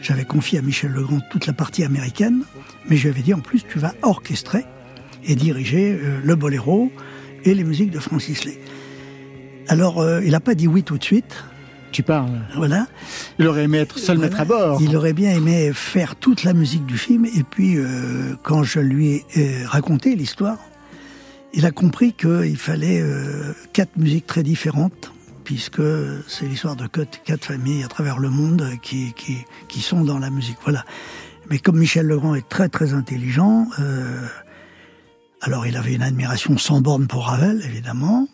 [0.00, 2.42] j'avais confié à Michel Legrand toute la partie américaine.
[2.88, 4.64] Mais je lui avais dit en plus, tu vas orchestrer
[5.24, 6.90] et diriger euh, le boléro,
[7.44, 8.58] et les musiques de Francis Lay.
[9.68, 11.44] Alors, euh, il n'a pas dit oui tout de suite.
[11.92, 12.40] Tu parles.
[12.56, 12.86] Voilà.
[13.38, 14.80] Il aurait aimé être seul maître à bord.
[14.80, 17.26] Il aurait bien aimé faire toute la musique du film.
[17.26, 20.58] Et puis, euh, quand je lui ai euh, raconté l'histoire,
[21.52, 25.12] il a compris qu'il fallait euh, quatre musiques très différentes,
[25.44, 25.82] puisque
[26.26, 30.30] c'est l'histoire de quatre, familles à travers le monde qui, qui, qui, sont dans la
[30.30, 30.56] musique.
[30.64, 30.86] Voilà.
[31.50, 34.22] Mais comme Michel Legrand est très très intelligent, euh,
[35.42, 38.28] alors il avait une admiration sans borne pour Ravel, évidemment.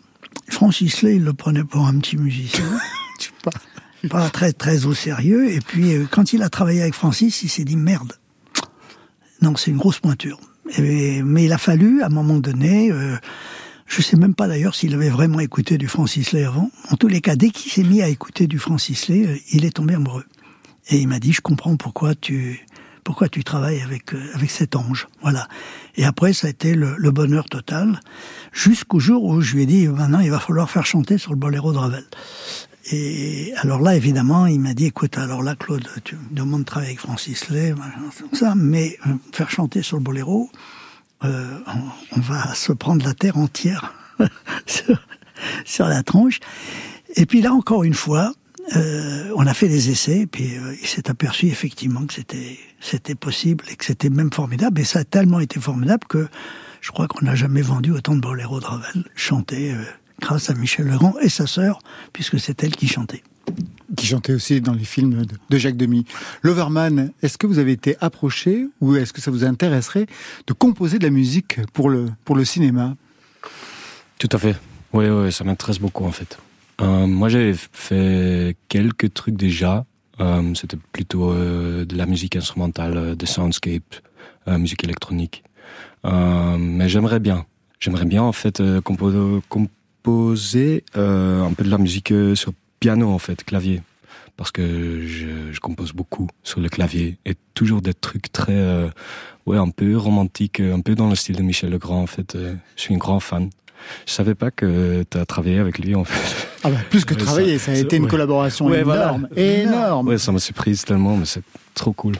[0.47, 2.65] Francis Lay, il le prenait pour un petit musicien.
[3.43, 3.51] pas,
[4.09, 5.51] pas très très au sérieux.
[5.51, 8.13] Et puis euh, quand il a travaillé avec Francis, il s'est dit merde.
[9.41, 10.39] Non, c'est une grosse pointure
[10.77, 13.15] mais il a fallu, à un moment donné, euh,
[13.87, 16.71] je sais même pas d'ailleurs s'il avait vraiment écouté du Francis Lay avant.
[16.89, 19.65] En tous les cas, dès qu'il s'est mis à écouter du Francis Lay, euh, il
[19.65, 20.25] est tombé amoureux.
[20.89, 22.65] Et il m'a dit, je comprends pourquoi tu,
[23.09, 25.07] pourquoi tu travailles avec, euh, avec cet ange.
[25.23, 25.47] Voilà.
[25.95, 27.99] Et après, ça a été le, bonheur total,
[28.53, 31.39] jusqu'au jour où je lui ai dit, maintenant, il va falloir faire chanter sur le
[31.39, 32.03] boléro de Ravel.
[32.91, 36.65] Et alors là, évidemment, il m'a dit, écoute, alors là, Claude, tu me demandes de
[36.65, 37.73] travailler avec Francis Lay,
[38.31, 40.51] ça, mais euh, faire chanter sur le boléro,
[41.23, 41.57] euh,
[42.15, 43.95] on, va se prendre la terre entière
[45.65, 46.41] sur, la tronche.
[47.15, 48.33] Et puis là, encore une fois,
[48.75, 50.51] euh, on a fait des essais, et puis
[50.81, 54.79] il s'est aperçu effectivement que c'était c'était possible et que c'était même formidable.
[54.81, 56.27] Et ça a tellement été formidable que
[56.81, 59.73] je crois qu'on n'a jamais vendu autant de boléros de Ravel chantés
[60.19, 61.79] grâce à Michel Legrand et sa sœur,
[62.13, 63.23] puisque c'est elle qui chantait.
[63.97, 66.05] Qui chantait aussi dans les films de Jacques Demy.
[66.43, 70.05] Loverman, est-ce que vous avez été approché ou est-ce que ça vous intéresserait
[70.45, 72.95] de composer de la musique pour le, pour le cinéma?
[74.19, 74.55] Tout à fait.
[74.93, 76.37] Oui, oui, ça m'intéresse beaucoup en fait.
[76.81, 79.85] Euh, moi, j'avais fait quelques trucs déjà.
[80.19, 83.95] Euh, c'était plutôt euh, de la musique instrumentale, de soundscape,
[84.47, 85.43] musique électronique.
[86.03, 87.45] mais j'aimerais bien.
[87.79, 93.09] J'aimerais bien en fait composer, composer euh, un peu de la musique euh, sur piano
[93.09, 93.81] en fait, clavier,
[94.37, 98.89] parce que je, je compose beaucoup sur le clavier et toujours des trucs très, euh,
[99.45, 102.37] ouais, un peu romantiques, un peu dans le style de Michel Legrand en fait.
[102.37, 103.49] je suis un grand fan.
[104.05, 106.47] Je savais pas que tu as travaillé avec lui en fait.
[106.63, 110.07] Ah bah, plus que travailler, ça, a été une collaboration énorme, énorme.
[110.07, 112.15] Ouais, ça m'a surprise tellement, mais c'est trop cool.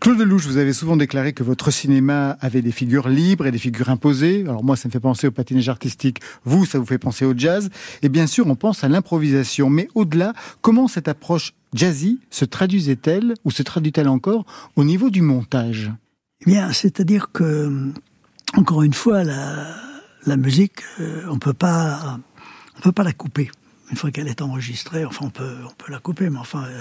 [0.00, 3.58] Claude Lelouch, vous avez souvent déclaré que votre cinéma avait des figures libres et des
[3.58, 4.42] figures imposées.
[4.42, 6.20] Alors moi, ça me fait penser au patinage artistique.
[6.44, 7.70] Vous, ça vous fait penser au jazz.
[8.02, 9.70] Et bien sûr, on pense à l'improvisation.
[9.70, 14.44] Mais au-delà, comment cette approche jazzy se traduisait-elle ou se traduit-elle encore
[14.76, 15.90] au niveau du montage?
[16.42, 17.90] Eh bien, c'est-à-dire que,
[18.56, 19.66] encore une fois, la,
[20.36, 22.18] musique, euh, on peut pas,
[22.76, 23.50] on peut pas la couper
[23.90, 25.04] une fois qu'elle est enregistrée.
[25.04, 26.64] Enfin, on peut, on peut la couper, mais enfin.
[26.64, 26.80] Euh,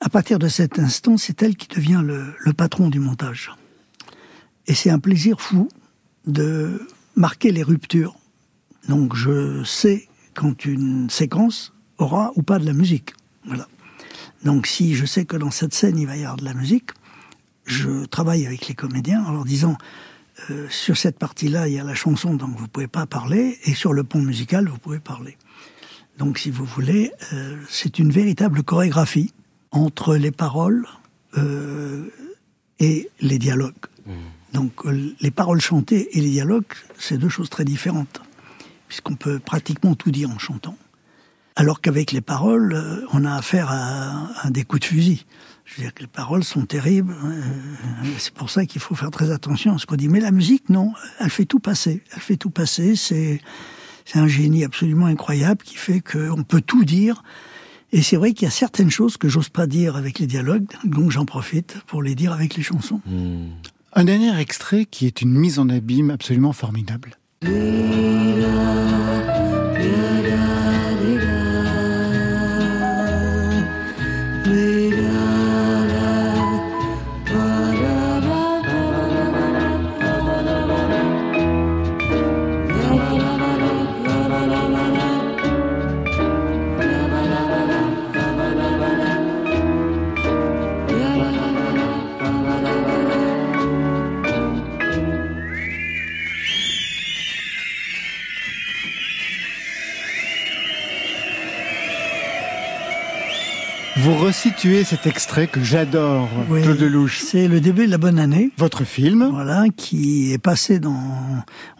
[0.00, 3.52] à partir de cet instant, c'est elle qui devient le, patron du montage.
[4.66, 5.68] Et c'est un plaisir fou
[6.26, 8.16] de marquer les ruptures.
[8.88, 13.14] Donc je sais quand une séquence aura ou pas de la musique.
[13.44, 13.66] Voilà.
[14.44, 16.90] Donc si je sais que dans cette scène il va y avoir de la musique,
[17.66, 19.76] je travaille avec les comédiens en leur disant
[20.50, 23.74] euh, sur cette partie-là il y a la chanson donc vous pouvez pas parler et
[23.74, 25.36] sur le pont musical vous pouvez parler.
[26.18, 29.32] Donc si vous voulez, euh, c'est une véritable chorégraphie
[29.70, 30.86] entre les paroles
[31.36, 32.10] euh,
[32.80, 33.74] et les dialogues.
[34.06, 34.12] Mmh.
[34.52, 34.72] Donc
[35.20, 38.22] les paroles chantées et les dialogues, c'est deux choses très différentes,
[38.88, 40.76] puisqu'on peut pratiquement tout dire en chantant.
[41.58, 45.26] Alors qu'avec les paroles, euh, on a affaire à, des coups de fusil.
[45.64, 47.14] Je veux dire que les paroles sont terribles.
[48.16, 50.08] c'est pour ça qu'il faut faire très attention à ce qu'on dit.
[50.08, 52.02] Mais la musique, non, elle fait tout passer.
[52.14, 52.96] Elle fait tout passer.
[52.96, 53.42] C'est
[54.04, 57.22] c'est un génie absolument incroyable qui fait qu'on peut tout dire
[57.92, 60.66] et c'est vrai qu'il y a certaines choses que j'ose pas dire avec les dialogues,
[60.84, 63.00] donc j'en profite pour les dire avec les chansons.
[63.94, 67.16] Un dernier extrait qui est une mise en abîme absolument formidable.
[104.28, 107.20] Resituez cet extrait que j'adore, Claude Lelouch.
[107.20, 108.50] C'est le début de la bonne année.
[108.58, 109.26] Votre film.
[109.32, 111.02] Voilà, qui est passé dans.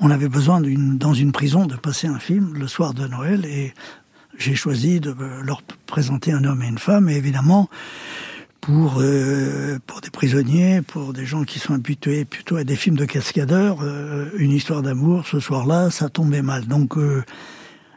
[0.00, 3.44] On avait besoin d'une dans une prison de passer un film le soir de Noël
[3.44, 3.74] et
[4.38, 7.10] j'ai choisi de leur présenter un homme et une femme.
[7.10, 7.68] Et évidemment,
[8.62, 12.96] pour euh, pour des prisonniers, pour des gens qui sont habitués plutôt à des films
[12.96, 16.66] de cascadeurs, euh, une histoire d'amour ce soir-là, ça tombait mal.
[16.66, 17.22] Donc euh,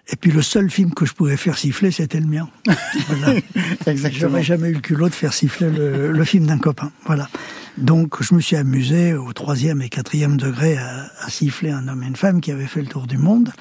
[0.10, 2.50] et puis le seul film que je pouvais faire siffler, c'était le mien.
[3.08, 3.40] Voilà.
[3.88, 4.30] Exactement.
[4.30, 6.92] J'aurais jamais eu le culot de faire siffler le, film d'un copain.
[7.06, 7.30] Voilà.
[7.78, 12.04] Donc je me suis amusé au troisième et quatrième degré à, a sifflé un homme
[12.04, 13.52] et une femme qui avaient fait le tour du monde.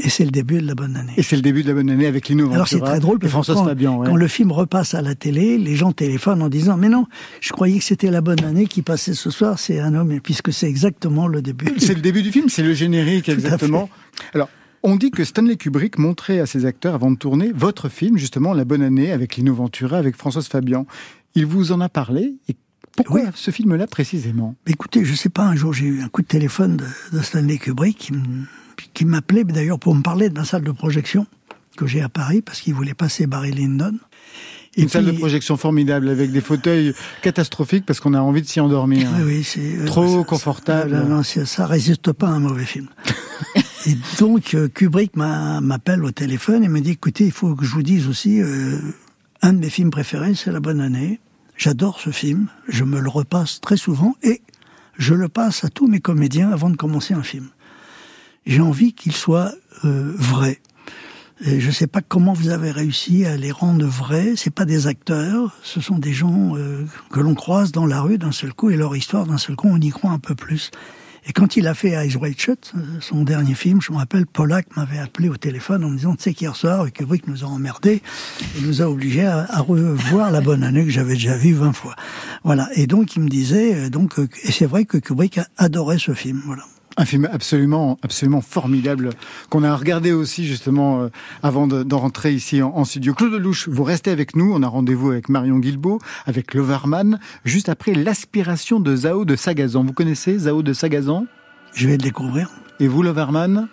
[0.00, 1.12] Et c'est le début de la bonne année.
[1.16, 3.32] Et c'est le début de la bonne année avec Lino Alors c'est très drôle parce
[3.32, 6.76] que quand, Fabian, quand, le film repasse à la télé, les gens téléphonent en disant
[6.76, 7.06] mais non,
[7.40, 10.52] je croyais que c'était la bonne année qui passait ce soir, c'est un homme, puisque
[10.52, 11.66] c'est exactement le début.
[11.78, 13.90] C'est le début du film, c'est le générique exactement.
[14.34, 14.48] Alors
[14.82, 18.52] on dit que Stanley Kubrick montrait à ses acteurs avant de tourner votre film, justement
[18.52, 20.86] La Bonne Année, avec Lino Ventura, avec Françoise Fabian.
[21.34, 22.56] Il vous en a parlé et
[22.96, 24.56] pourquoi ce film-là précisément?
[24.66, 28.12] Écoutez, je sais pas, un jour j'ai eu un coup de téléphone de, Stanley Kubrick
[28.92, 31.26] qui m'appelait d'ailleurs pour me parler de ma salle de projection
[31.76, 33.94] que j'ai à Paris parce qu'il voulait passer Barry Lyndon.
[34.74, 38.46] Et une salle de projection formidable avec des fauteuils catastrophiques parce qu'on a envie de
[38.46, 39.08] s'y endormir.
[39.18, 40.90] Oui, oui, c'est euh, trop confortable.
[40.90, 42.88] Ça, non, ça résiste pas à un mauvais film.
[43.86, 47.72] et donc euh, Kubrick m'appelle au téléphone et me dit écoutez, il faut que je
[47.72, 48.78] vous dise aussi euh,
[49.42, 51.20] un de mes films préférés, c'est La Bonne Année.
[51.56, 54.42] J'adore ce film, je me le repasse très souvent et
[54.96, 57.48] je le passe à tous mes comédiens avant de commencer un film.
[58.46, 60.60] J'ai envie qu'il soit vrai.
[61.44, 64.32] Et je ne sais pas comment vous avez réussi à les rendre vrais.
[64.34, 68.18] C'est pas des acteurs, ce sont des gens euh, que l'on croise dans la rue
[68.18, 70.72] d'un seul coup et leur histoire d'un seul coup on y croit un peu plus.
[71.26, 74.26] Et quand il a fait Eyes Wide Shut, euh, son dernier film, je me rappelle,
[74.26, 77.46] Pollack m'avait appelé au téléphone en me disant, tu sais, hier soir, Kubrick nous a
[77.46, 78.02] emmerdés
[78.56, 81.94] et nous a obligés à, revoir La Bonne Année que j'avais déjà vue 20 fois.
[82.44, 82.68] Voilà.
[82.74, 86.42] Et donc, il me disait, euh, donc, et c'est vrai que Kubrick adorait ce film.
[86.46, 86.64] Voilà.
[87.00, 89.10] Un film absolument, absolument formidable
[89.50, 91.08] qu'on a regardé aussi justement euh,
[91.44, 93.14] avant d'en rentrer ici en, studio.
[93.14, 94.52] Claude Lelouch, vous restez avec nous.
[94.52, 99.84] On a rendez-vous avec Marion Guilbeault, avec Loverman, juste après l'aspiration de Zao de Sagazan.
[99.84, 101.26] Vous connaissez Zao de Sagazan?
[101.72, 102.50] Je vais le découvrir.
[102.80, 103.68] Et vous, Loverman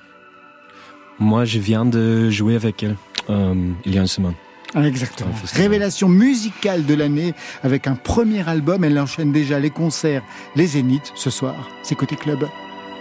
[1.17, 2.95] Moi, je viens de jouer avec elle
[3.31, 4.35] euh, il y a une semaine.
[4.75, 5.31] Ah, exactement.
[5.53, 7.33] Révélation musicale de l'année
[7.63, 8.83] avec un premier album.
[8.83, 10.21] Elle enchaîne déjà les concerts,
[10.55, 11.55] les zéniths ce soir.
[11.81, 12.47] C'est côté club.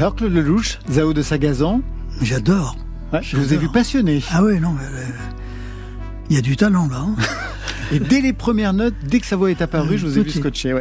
[0.00, 1.82] Alors, Claude Lelouch, Zao de Sagazan
[2.22, 2.74] J'adore.
[3.20, 4.22] je vous ai vu passionné.
[4.32, 5.04] Ah oui, non, mais euh,
[6.30, 7.00] il y a du talent là.
[7.00, 7.16] Hein.
[7.92, 10.30] Et dès les premières notes, dès que sa voix est apparue, je vous ai vu
[10.30, 10.74] scotché.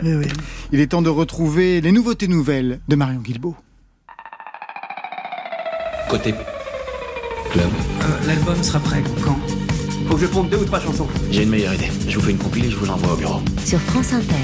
[0.72, 3.57] Il est temps de retrouver les nouveautés nouvelles de Marion Guilbeault.
[6.09, 6.34] Côté
[7.51, 7.67] club.
[8.01, 9.38] Euh, l'album sera prêt quand?
[10.07, 11.07] Faut que je pompe deux ou trois chansons.
[11.30, 11.91] J'ai une meilleure idée.
[12.07, 13.41] Je vous fais une compile et je vous l'envoie au bureau.
[13.65, 14.36] Sur France Inter.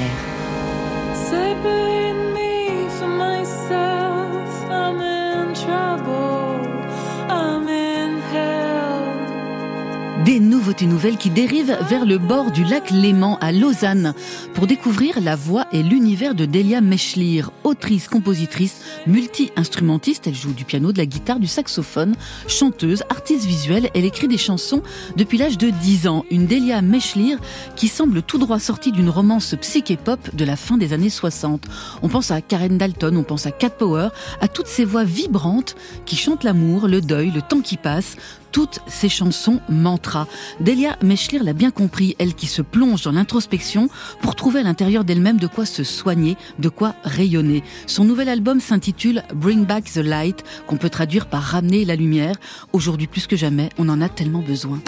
[10.25, 14.15] Des nouveautés nouvelles qui dérivent vers le bord du lac Léman à Lausanne.
[14.55, 20.27] Pour découvrir la voix et l'univers de Delia Mechlir, autrice, compositrice, multi-instrumentiste.
[20.27, 22.15] Elle joue du piano, de la guitare, du saxophone,
[22.47, 23.89] chanteuse, artiste visuelle.
[23.93, 24.81] Elle écrit des chansons
[25.15, 26.25] depuis l'âge de 10 ans.
[26.31, 27.39] Une Delia Mechlir
[27.75, 31.65] qui semble tout droit sortie d'une romance psyché-pop de la fin des années 60.
[32.01, 34.09] On pense à Karen Dalton, on pense à Cat Power,
[34.41, 35.75] à toutes ces voix vibrantes
[36.05, 38.15] qui chantent l'amour, le deuil, le temps qui passe,
[38.55, 40.29] toutes ces chansons mantra.
[40.61, 43.89] Delia Mechlir l'a bien compris, elle qui se plonge dans l'introspection
[44.21, 47.65] pour trouver à l'intérieur d'elle-même de quoi se soigner, de quoi rayonner.
[47.85, 52.37] Son nouvel album s'intitule Bring Back the Light, qu'on peut traduire par ramener la lumière.
[52.71, 54.79] Aujourd'hui plus que jamais, on en a tellement besoin.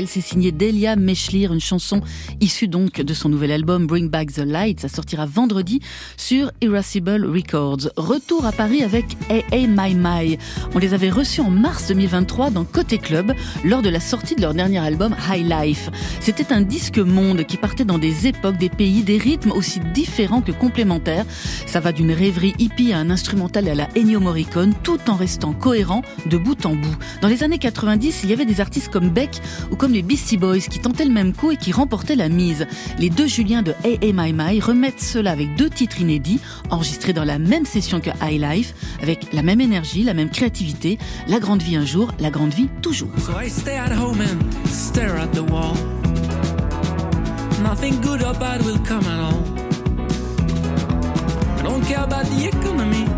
[0.00, 2.00] Child, c'est signé Delia Mechlir, une chanson
[2.40, 4.80] issue donc de son nouvel album Bring Back the Light.
[4.80, 5.80] Ça sortira vendredi
[6.16, 7.90] sur Irascible Records.
[7.96, 10.38] Retour à Paris avec AA My My.
[10.74, 13.34] On les avait reçus en mars 2023 dans Côté Club
[13.64, 15.90] lors de la sortie de leur dernier album High Life.
[16.20, 20.40] C'était un disque monde qui partait dans des époques, des pays, des rythmes aussi différents
[20.40, 21.26] que complémentaires.
[21.66, 25.52] Ça va d'une rêverie hippie à un instrumental à la Ennio Morricone tout en restant
[25.52, 26.96] cohérent de bout en bout.
[27.20, 29.40] Dans les années 90, il y avait des artistes comme Beck
[29.70, 32.66] ou comme les Beastie Boys qui tentaient le même coup et qui remportaient la mise.
[32.98, 37.24] Les deux Juliens de Hey Hey My remettent cela avec deux titres inédits enregistrés dans
[37.24, 41.62] la même session que High Life avec la même énergie, la même créativité, la grande
[41.62, 43.10] vie un jour, la grande vie toujours.
[43.18, 45.74] So I stay at home and stare at the wall.
[47.62, 49.42] Nothing good or bad will come at all.
[51.58, 53.09] I don't care about the economy.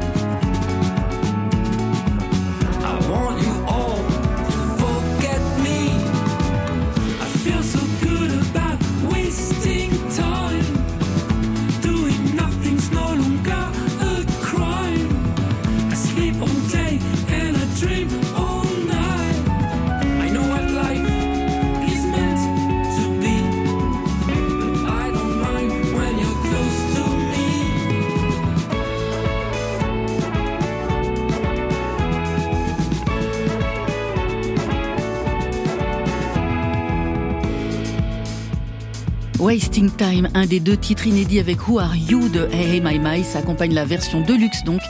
[39.42, 43.00] Wasting Time, un des deux titres inédits avec Who Are You de Hey Hey My
[43.00, 44.80] My, ça accompagne la version deluxe donc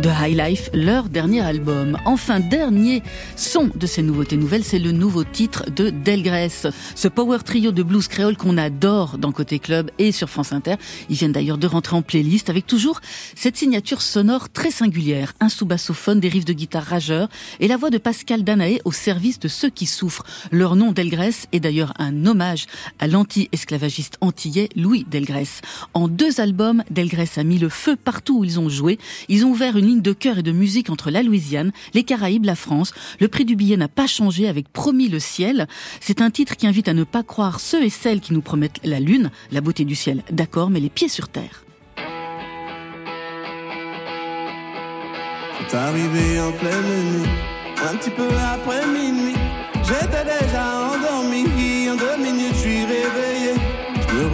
[0.00, 1.96] de High Life, leur dernier album.
[2.04, 3.02] Enfin, dernier
[3.36, 6.68] son de ces nouveautés nouvelles, c'est le nouveau titre de Delgrès.
[6.94, 10.74] Ce power trio de blues créole qu'on adore dans Côté Club et sur France Inter.
[11.08, 13.00] Ils viennent d'ailleurs de rentrer en playlist avec toujours
[13.34, 15.32] cette signature sonore très singulière.
[15.40, 19.40] Un sous-bassophone, des riffs de guitare rageurs et la voix de Pascal Danaé au service
[19.40, 20.26] de ceux qui souffrent.
[20.50, 22.66] Leur nom Delgrès est d'ailleurs un hommage
[22.98, 25.62] à l'anti-esclavagiste antillais Louis Delgrès.
[25.94, 28.98] En deux albums, Delgrès a mis le feu partout où ils ont joué.
[29.28, 32.44] Ils ont ouvert une ligne de cœur et de musique entre la Louisiane, les Caraïbes,
[32.44, 32.92] la France.
[33.20, 35.66] Le prix du billet n'a pas changé avec Promis le ciel.
[36.00, 38.80] C'est un titre qui invite à ne pas croire ceux et celles qui nous promettent
[38.84, 41.64] la lune, la beauté du ciel, d'accord, mais les pieds sur terre.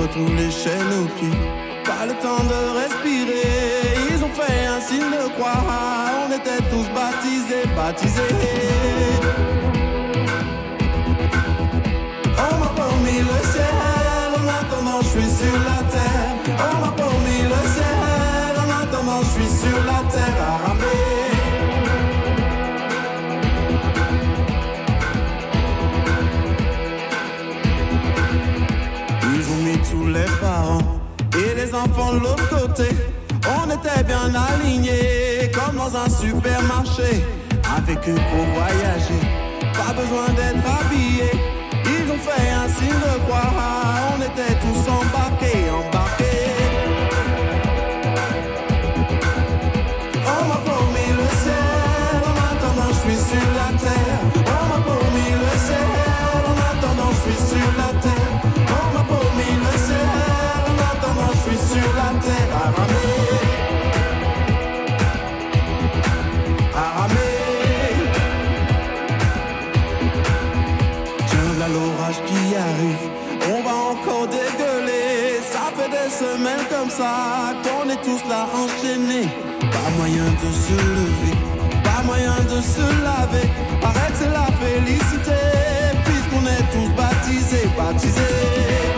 [0.08, 1.08] Retrouve les chaînes aux
[1.84, 3.96] pas le temps de respirer.
[4.10, 5.64] Ils ont fait un signe de croix,
[6.26, 9.37] on était tous baptisés, baptisés.
[30.18, 31.00] Les parents
[31.34, 32.88] et les enfants de l'autre côté.
[33.56, 37.24] On était bien alignés comme dans un supermarché.
[37.76, 39.20] avec eux pour voyager.
[39.74, 41.30] Pas besoin d'être habillé.
[41.84, 43.52] Ils ont fait un signe de croix.
[44.12, 45.87] On était tous embarqués, embarqués.
[76.78, 79.28] Comme ça qu'on est tous là enchaînés.
[79.60, 81.36] Pas moyen de se lever,
[81.82, 83.48] pas moyen de se laver.
[83.82, 85.40] Arrête, la félicité,
[86.04, 88.97] puisqu'on est tous baptisés, baptisés.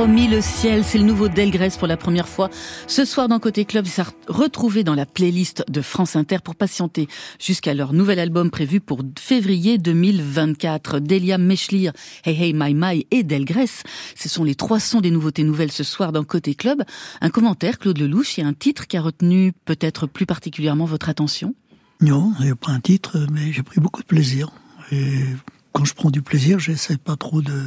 [0.00, 2.48] Promis le ciel, c'est le nouveau Delgrès pour la première fois.
[2.86, 7.06] Ce soir dans Côté Club, s'est retrouvé dans la playlist de France Inter pour patienter
[7.38, 11.00] jusqu'à leur nouvel album prévu pour février 2024.
[11.00, 11.92] Delia Mechlir,
[12.24, 13.82] Hey Hey My My et Delgrès,
[14.16, 16.82] ce sont les trois sons des nouveautés nouvelles ce soir dans Côté Club.
[17.20, 21.54] Un commentaire, Claude Lelouch, et un titre qui a retenu peut-être plus particulièrement votre attention?
[22.00, 24.48] Non, il n'y a pas un titre, mais j'ai pris beaucoup de plaisir.
[24.92, 25.26] Et
[25.74, 27.66] quand je prends du plaisir, j'essaie pas trop de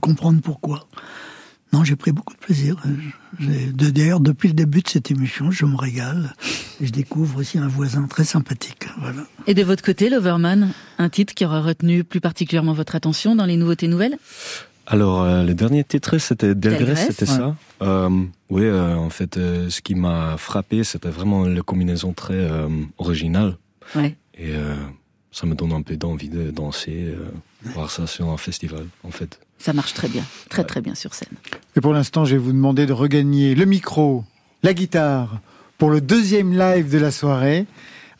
[0.00, 0.86] comprendre pourquoi.
[1.72, 2.76] Non, j'ai pris beaucoup de plaisir.
[3.38, 6.34] D'ailleurs, depuis le début de cette émission, je me régale.
[6.80, 8.86] Et je découvre aussi un voisin très sympathique.
[9.00, 9.24] Voilà.
[9.46, 13.44] Et de votre côté, Loverman, un titre qui aura retenu plus particulièrement votre attention dans
[13.44, 14.16] les nouveautés nouvelles?
[14.86, 17.36] Alors, euh, le dernier titre, c'était Delgrès, c'était ouais.
[17.36, 18.08] ça euh,
[18.48, 22.68] Oui, euh, en fait, euh, ce qui m'a frappé, c'était vraiment la combinaison très euh,
[22.96, 23.58] originale.
[23.94, 24.16] Ouais.
[24.38, 24.74] Et euh,
[25.30, 27.28] ça me donne un peu d'envie de danser, euh,
[27.64, 29.38] voir ça sur un festival, en fait.
[29.58, 31.36] Ça marche très bien, très très bien sur scène.
[31.76, 34.24] Et pour l'instant, je vais vous demander de regagner le micro,
[34.62, 35.40] la guitare,
[35.78, 37.66] pour le deuxième live de la soirée.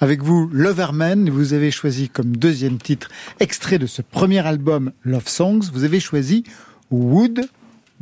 [0.01, 3.09] Avec vous, Loverman, vous avez choisi comme deuxième titre,
[3.41, 6.45] extrait de ce premier album Love Songs, vous avez choisi
[6.91, 7.49] Wood.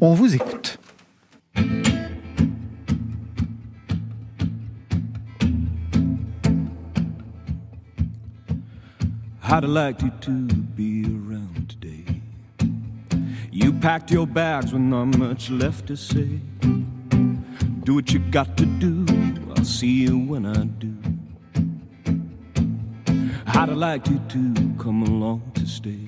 [0.00, 0.78] On vous écoute.
[9.48, 10.32] I'd like you to
[10.76, 10.95] be.
[13.58, 16.40] You packed your bags with not much left to say.
[17.84, 19.06] Do what you got to do,
[19.56, 20.94] I'll see you when I do.
[23.46, 26.04] I'd like you to come along to stay.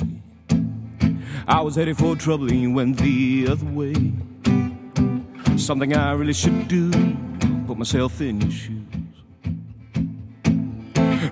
[1.48, 3.94] I was headed for trouble and you went the other way.
[5.56, 6.90] Something I really should do,
[7.66, 8.84] put myself in your shoes.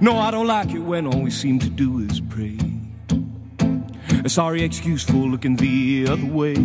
[0.01, 2.66] No, I don't like it when all we seem to do is pray.
[4.27, 6.57] A sorry excuse for looking the other way.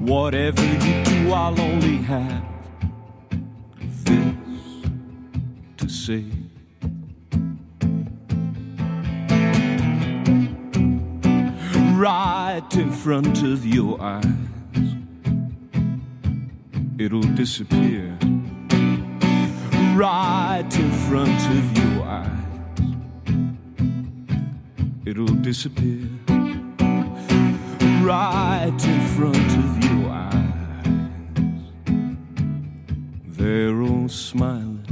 [0.00, 2.44] Whatever you do, I'll only have
[4.04, 4.36] this
[5.78, 6.24] to say.
[11.96, 14.26] Right in front of your eyes,
[16.98, 18.18] it'll disappear
[19.96, 22.43] right in front of your eyes.
[25.16, 26.08] It'll disappear
[28.02, 30.34] right in front of your eyes.
[33.24, 34.82] They're all smiling.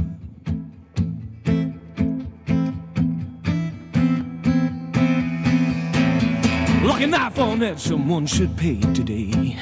[6.85, 9.57] Like a knife on that someone should pay today.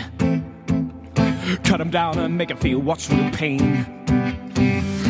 [1.64, 3.84] Cut them down and make it feel what's real pain.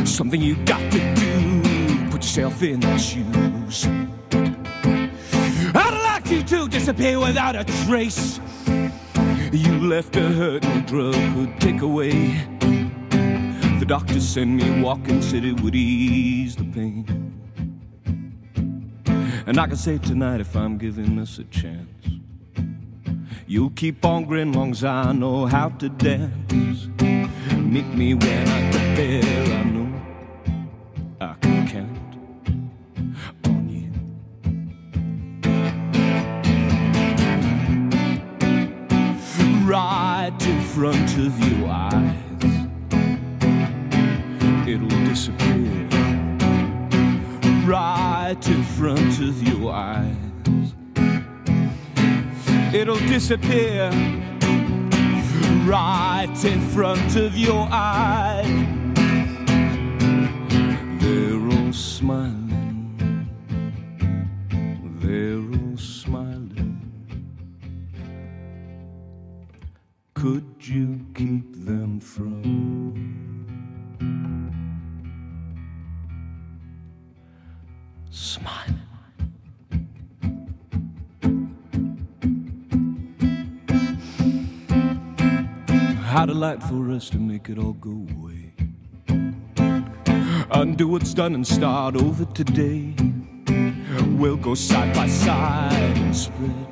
[0.06, 2.10] Something you got to do.
[2.10, 3.86] Put yourself in their shoes.
[6.52, 8.42] To disappear without a trace.
[9.54, 12.12] You left a hurt no drug could take away.
[13.80, 17.06] The doctor sent me walking, said it would ease the pain.
[19.46, 21.88] And I can say tonight if I'm giving us a chance.
[23.48, 26.90] You'll keep on grinning long as I know how to dance.
[27.56, 29.81] Meet me when I there, I know
[40.74, 42.16] front of your eyes,
[44.66, 45.88] it'll disappear.
[47.66, 50.74] Right in front of your eyes,
[52.74, 53.90] it'll disappear.
[55.66, 58.48] Right in front of your eyes,
[61.02, 63.28] they're all smiling.
[65.02, 65.61] They're all
[70.22, 72.44] Could you keep them from
[78.12, 78.78] smiling?
[86.04, 88.54] How to light for us to make it all go away.
[90.52, 92.94] Undo what's done and start over today.
[94.20, 96.71] We'll go side by side and spread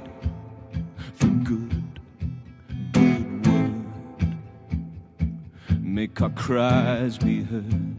[6.00, 7.97] Make our cries be heard.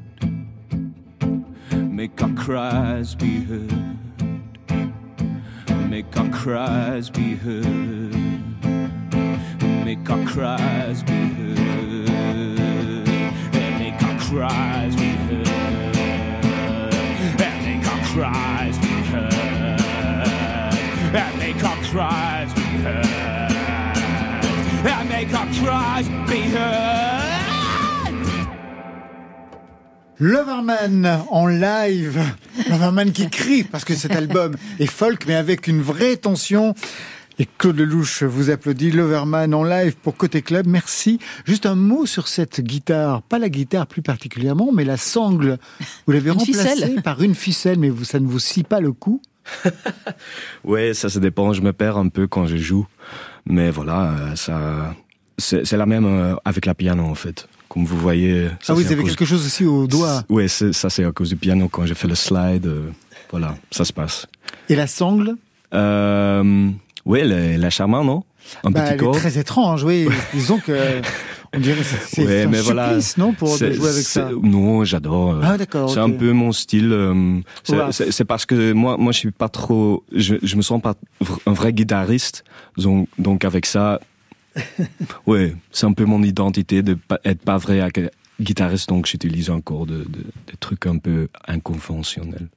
[1.70, 3.98] Make our cries be heard.
[5.90, 8.14] Make our cries be heard.
[9.84, 12.08] Make our cries be heard.
[13.52, 15.96] And make our cries be heard.
[17.38, 19.34] And make our cries be heard.
[21.14, 23.04] And make our cries be heard.
[24.86, 27.19] And make our cries be heard.
[30.20, 32.20] Loverman en live.
[32.68, 36.74] Loverman qui crie parce que cet album est folk mais avec une vraie tension.
[37.38, 38.90] Et Claude Lelouch vous applaudit.
[38.90, 40.66] Loverman en live pour Côté Club.
[40.66, 41.18] Merci.
[41.46, 43.22] Juste un mot sur cette guitare.
[43.22, 45.56] Pas la guitare plus particulièrement, mais la sangle.
[46.06, 47.02] Vous l'avez remplacée ficelle.
[47.04, 49.22] par une ficelle, mais ça ne vous scie pas le cou?
[50.64, 51.54] Ouais, ça, ça dépend.
[51.54, 52.86] Je me perds un peu quand je joue.
[53.46, 54.94] Mais voilà, euh, ça,
[55.38, 57.48] c'est c'est la même euh, avec la piano, en fait.
[57.70, 58.48] Comme vous voyez.
[58.60, 60.24] ça, ah oui, vous avez quelque chose aussi au doigt.
[60.48, 61.68] C'est- ça, c'est à cause du piano.
[61.68, 62.90] Quand j'ai fait le slide, euh,
[63.30, 64.26] voilà, ça se passe.
[64.68, 65.36] Et la sangle
[65.72, 66.68] Euh,
[67.06, 68.24] ouais, la, la charmante, non?
[68.64, 69.16] Un bah, petit Elle corps.
[69.16, 70.08] est très étrange, oui.
[70.34, 71.00] Disons que.
[71.54, 72.98] On dirait c'est Ouais, un supplice, voilà.
[73.18, 74.30] non, pour jouer avec ça.
[74.42, 75.32] Non, j'adore.
[75.34, 76.92] euh, Ah, d'accord, C'est un peu mon style.
[76.92, 77.40] euh,
[77.92, 80.04] c'est- parce que moi, moi, je suis pas trop.
[80.14, 80.94] Je, je me sens pas
[81.46, 82.44] un vrai guitariste.
[82.76, 84.00] Donc, donc avec ça,
[85.26, 88.08] ouais, c'est un peu mon identité de pas, être pas vrai gu-
[88.40, 88.88] guitariste.
[88.88, 90.06] Donc, j'utilise encore de, de-
[90.46, 92.48] des trucs un peu inconventionnels.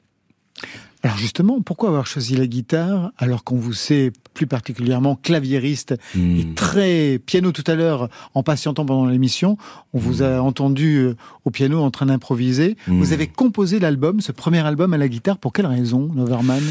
[1.05, 6.37] Alors justement, pourquoi avoir choisi la guitare alors qu'on vous sait plus particulièrement claviériste Hmm.
[6.37, 9.57] et très piano tout à l'heure en patientant pendant l'émission
[9.91, 12.77] On vous a entendu euh, au piano en train d'improviser.
[12.87, 12.99] Hmm.
[12.99, 15.37] Vous avez composé l'album, ce premier album à la guitare.
[15.39, 16.63] Pour quelle raison, Noverman?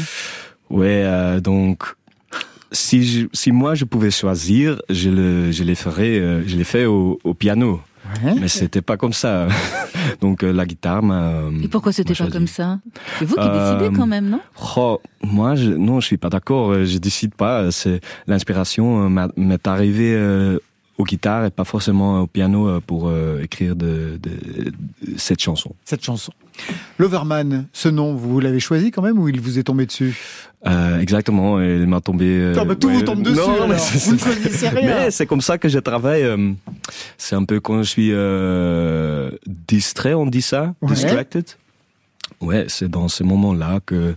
[0.71, 1.83] Ouais, euh, donc
[2.73, 6.63] si je, si moi je pouvais choisir, je le je les ferais, euh, je l'ai
[6.63, 7.79] fait au, au piano.
[8.23, 8.33] Ouais.
[8.39, 9.47] Mais c'était pas comme ça.
[10.21, 11.43] donc euh, la guitare m'a.
[11.63, 12.79] Et pourquoi c'était pas comme ça?
[13.17, 14.41] C'est vous qui Euh, décidez quand même, non?
[14.75, 16.73] Oh, moi, je, non, je suis pas d'accord.
[16.83, 17.71] Je décide pas.
[17.71, 20.59] C'est l'inspiration m'est arrivée euh,
[20.97, 24.73] aux guitares et pas forcément au piano euh, pour euh, écrire de, de- de
[25.17, 25.73] cette chanson.
[25.85, 26.31] Cette chanson.
[26.99, 30.15] Loverman, ce nom, vous l'avez choisi quand même ou il vous est tombé dessus?
[30.67, 31.59] Euh, exactement.
[31.59, 32.25] Il m'a tombé.
[32.25, 34.75] euh, tout vous tombe dessus, Non, mais Vous ne.
[34.85, 36.25] Mais c'est comme ça que je travaille.
[37.17, 38.11] C'est un peu quand je suis
[39.47, 40.93] distrait, on dit ça, Ouais.
[40.93, 41.45] distracted.
[42.39, 44.15] Ouais, c'est dans ces moments-là que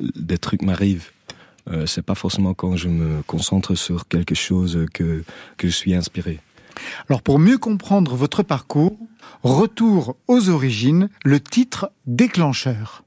[0.00, 1.10] des trucs m'arrivent.
[1.68, 5.24] Euh, c'est pas forcément quand je me concentre sur quelque chose que
[5.56, 6.40] que je suis inspiré.
[7.08, 8.98] Alors pour mieux comprendre votre parcours,
[9.42, 13.05] retour aux origines, le titre déclencheur.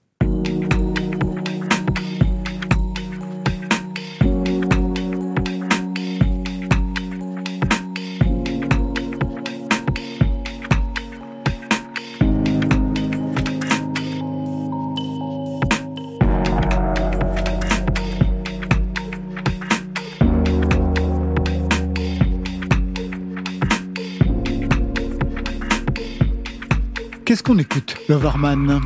[27.50, 28.80] Qu'on écoute, Loverman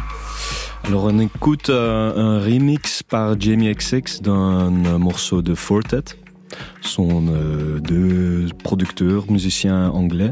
[0.86, 6.16] Alors on écoute euh, un remix par Jamie XX d'un morceau de Fortet.
[6.80, 10.32] sont euh, deux producteurs, musiciens anglais.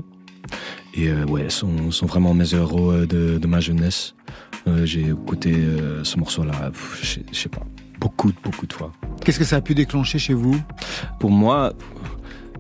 [0.94, 4.16] Et euh, ouais, sont, sont vraiment mes héros euh, de, de ma jeunesse.
[4.66, 6.72] Euh, J'ai écouté euh, ce morceau-là,
[7.02, 7.64] je sais pas,
[8.00, 8.94] beaucoup, beaucoup de fois.
[9.26, 10.56] Qu'est-ce que ça a pu déclencher chez vous?
[11.20, 11.74] Pour moi,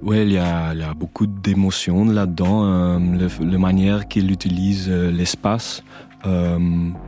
[0.03, 2.65] ouais, il y a, il y a beaucoup d'émotions là-dedans.
[2.65, 5.83] Euh, le, la manière qu'il utilise euh, l'espace.
[6.25, 6.59] Euh,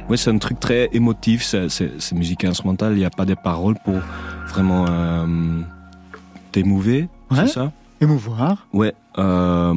[0.09, 1.43] ouais, c'est un truc très émotif.
[1.43, 2.93] C'est, musique instrumentale.
[2.93, 3.99] Il n'y a pas de paroles pour
[4.49, 5.61] vraiment euh,
[6.51, 7.07] t'émouver.
[7.31, 7.37] Ouais.
[7.37, 7.71] C'est ça?
[8.01, 8.67] Émouvoir.
[8.73, 8.93] Ouais.
[9.17, 9.73] Euh,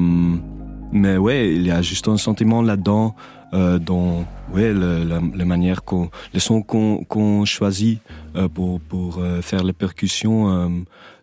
[0.93, 3.15] mais ouais, il y a juste un sentiment là-dedans.
[3.55, 8.01] Euh, dans ouais, le- la, la manière qu'on, les sons qu'on, qu'on choisit
[8.35, 10.69] euh, pour, pour faire les percussions, euh,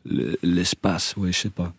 [0.05, 1.73] le- l'espace, ouais, je sais pas.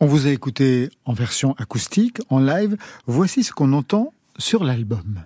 [0.00, 2.76] On vous a écouté en version acoustique, en live.
[3.06, 5.24] Voici ce qu'on entend sur l'album.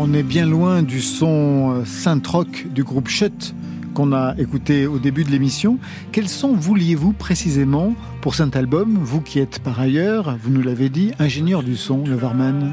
[0.00, 3.54] On est bien loin du son euh, synth-rock du groupe Shut
[3.92, 5.78] qu'on a écouté au début de l'émission.
[6.10, 10.88] Quel son vouliez-vous précisément pour cet album Vous qui êtes par ailleurs, vous nous l'avez
[10.88, 12.72] dit, ingénieur du son, le Varman.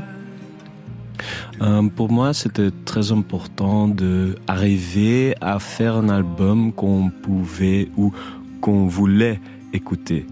[1.62, 8.14] Euh, pour moi, c'était très important de arriver à faire un album qu'on pouvait ou
[8.62, 9.42] qu'on voulait
[9.74, 10.26] écouter.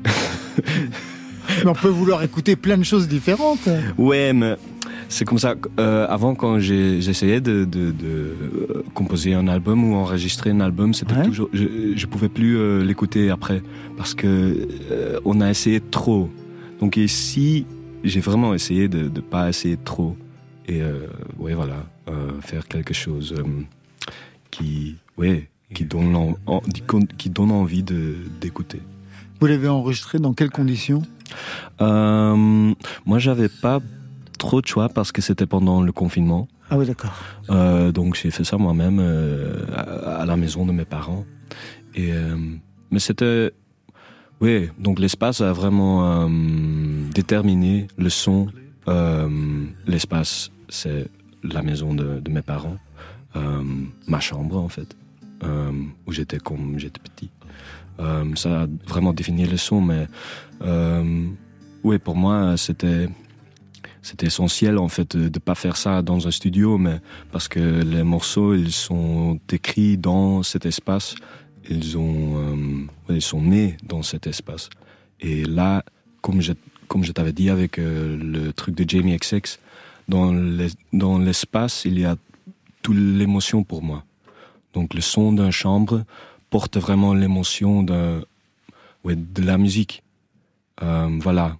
[1.64, 3.68] Mais on peut vouloir écouter plein de choses différentes.
[3.98, 4.56] Ouais, mais
[5.10, 5.56] c'est comme ça.
[5.80, 10.94] Euh, avant, quand j'essayais de, de, de, euh, composer un album ou enregistrer un album,
[10.94, 11.26] c'était Ouais.
[11.26, 11.50] toujours.
[11.54, 13.62] Je, je pouvais plus euh, l'écouter après
[13.98, 16.30] parce que euh, on a essayé trop.
[16.80, 17.66] Donc ici,
[18.04, 20.16] j'ai vraiment essayé de ne pas essayer trop
[20.68, 21.08] et euh,
[21.40, 23.44] ouais, voilà, euh, faire quelque chose euh,
[24.52, 26.62] qui, ouais, qui donne, en- en-
[27.18, 28.80] qui donne envie de d'écouter.
[29.40, 31.02] Vous l'avez enregistré dans quelles conditions?
[31.82, 32.74] Euh,
[33.06, 33.80] moi, j'avais pas
[34.38, 36.48] trop de choix parce que c'était pendant le confinement.
[36.70, 37.14] Ah oui, d'accord.
[37.50, 41.26] Euh, donc j'ai fait ça moi-même euh, à, à la maison de mes parents.
[41.94, 42.36] Et euh,
[42.92, 43.52] mais c'était,
[44.42, 44.70] oui.
[44.80, 46.30] Donc l'espace a vraiment
[47.14, 48.48] déterminé le son.
[49.88, 51.08] L'espace, c'est
[51.44, 52.78] la maison de, de mes parents,
[54.08, 54.96] ma chambre en fait,
[56.06, 57.30] où j'étais comme j'étais petit.
[58.00, 60.08] Euh, ça a vraiment défini le son, mais
[60.62, 61.28] euh,
[61.84, 63.08] oui, pour moi, c'était
[64.02, 67.00] c'était essentiel en fait de ne pas faire ça dans un studio, mais
[67.32, 71.16] parce que les morceaux ils sont écrits dans cet espace,
[71.70, 72.86] ils ont euh,
[73.16, 74.70] ils sont nés dans cet espace.
[75.22, 75.84] Et là,
[76.22, 76.54] comme je
[76.88, 79.58] comme je t'avais dit avec le truc de Jamie XX,
[80.08, 82.16] dans l'es- dans l'espace il y a
[82.84, 84.04] toute l'émotion pour moi.
[84.74, 86.04] Donc le son d'un chambre
[86.56, 87.86] porte vraiment l'émotion
[89.04, 90.04] ouais, de la musique.
[90.82, 91.58] Euh, voilà.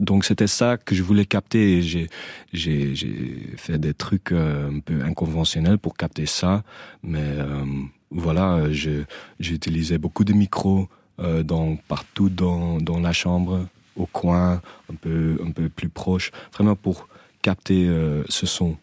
[0.00, 2.08] Donc c'était ça que je voulais capter j'ai
[2.52, 6.64] j'ai j'ai fait des trucs euh, un peu inconventionnels pour capter ça,
[7.04, 7.64] mais euh,
[8.10, 9.06] voilà, j'ai
[9.38, 10.88] utilisé beaucoup de micros
[11.20, 16.32] euh, dans partout dans dans la chambre, au coin, un peu un peu plus proche,
[16.52, 16.96] vraiment pour
[17.42, 18.76] capter euh, ce son.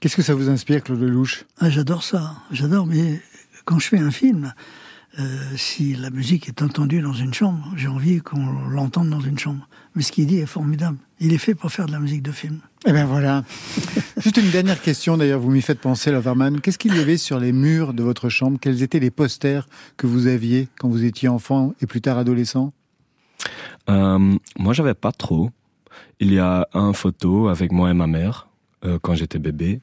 [0.00, 1.46] Qu'est-ce que ça vous inspire, Claude Lelouch?
[1.58, 3.22] Ah, j'adore ça, j'adore, mais
[3.64, 4.52] quand je fais un film,
[5.18, 9.38] euh, si la musique est entendue dans une chambre, j'ai envie qu'on l'entende dans une
[9.38, 9.66] chambre.
[9.94, 10.98] Mais ce qu'il dit est formidable.
[11.20, 12.60] Il est fait pour faire de la musique de film.
[12.86, 13.42] Eh bien voilà.
[14.18, 16.60] Juste une dernière question, d'ailleurs, vous m'y faites penser, Loverman.
[16.60, 18.58] Qu'est-ce qu'il y avait sur les murs de votre chambre?
[18.60, 22.74] Quels étaient les posters que vous aviez quand vous étiez enfant et plus tard adolescent?
[23.88, 25.50] Euh, moi, j'avais pas trop.
[26.20, 28.48] Il y a un photo avec moi et ma mère
[28.84, 29.80] euh, quand j'étais bébé.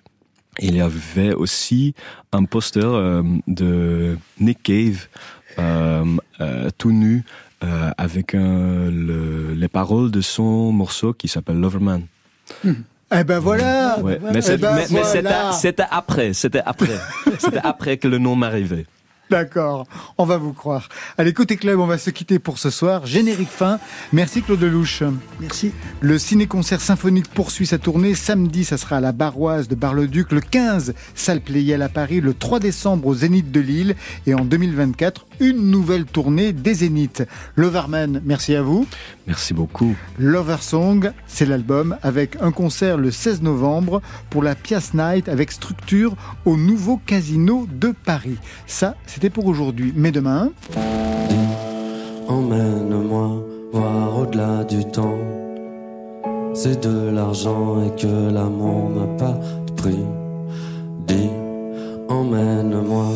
[0.59, 1.93] Il y avait aussi
[2.31, 5.07] un poster euh, de Nick Cave
[5.59, 6.03] euh,
[6.41, 7.23] euh, tout nu
[7.97, 12.01] avec un- le- les paroles de son morceau qui s'appelle Loverman.
[12.65, 15.51] Eh ben voilà Ouais, Eh mais c'est- ben mais- mais voilà.
[15.53, 16.97] c'était- c'était après, c'était après,
[17.39, 18.85] c'était après que le nom m'arrivait.
[19.33, 19.87] D'accord,
[20.19, 20.89] on va vous croire.
[21.17, 23.07] Allez, côté club, on va se quitter pour ce soir.
[23.07, 23.79] Générique fin.
[24.11, 25.01] Merci Claude Lelouch.
[25.39, 25.71] Merci.
[26.01, 28.13] Le ciné-concert symphonique poursuit sa tournée.
[28.13, 30.31] Samedi, ça sera à la Barroise de Bar-le-Duc.
[30.33, 32.21] Le 15, salle Pléiel à Paris.
[32.21, 33.95] Le 3 décembre au Zénith de Lille.
[34.27, 37.23] Et en 2024, une nouvelle tournée des Zéniths.
[37.55, 38.85] Loverman, merci à vous.
[39.27, 39.95] Merci beaucoup.
[40.19, 45.51] Lover Song, c'est l'album, avec un concert le 16 novembre pour la Piaz Night avec
[45.51, 46.15] structure
[46.45, 48.37] au nouveau casino de Paris.
[48.67, 49.93] Ça, c'était pour aujourd'hui.
[49.95, 50.51] Mais demain...
[52.27, 53.43] Emmène-moi
[53.73, 55.19] voir au-delà du temps.
[56.53, 60.05] C'est de l'argent et que l'amour n'a pas de prix.
[61.07, 61.29] Dis,
[62.07, 63.07] emmène-moi.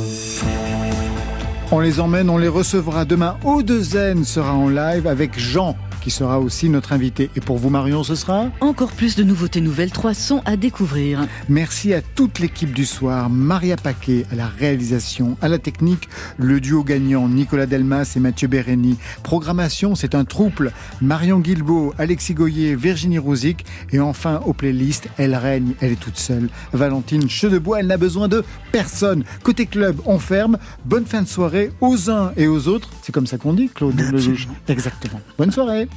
[1.72, 3.38] On les emmène, on les recevra demain.
[3.68, 5.76] Zen sera en live avec Jean
[6.08, 7.30] qui sera aussi notre invité.
[7.36, 11.28] Et pour vous, Marion, ce sera Encore plus de nouveautés nouvelles, trois sons à découvrir.
[11.50, 16.62] Merci à toute l'équipe du soir, Maria Paquet à la réalisation, à la technique, le
[16.62, 18.96] duo gagnant Nicolas Delmas et Mathieu Bérény.
[19.22, 25.36] Programmation, c'est un trouble, Marion Guilbeault, Alexis Goyer, Virginie Rouzic et enfin aux playlists, elle
[25.36, 26.48] règne, elle est toute seule.
[26.72, 29.26] Valentine Chedebois, elle n'a besoin de personne.
[29.44, 30.58] Côté club, on ferme.
[30.86, 32.92] Bonne fin de soirée aux uns et aux autres.
[33.02, 34.48] C'est comme ça qu'on dit, Claude Lelouch.
[34.70, 35.20] Exactement.
[35.38, 35.90] Bonne soirée.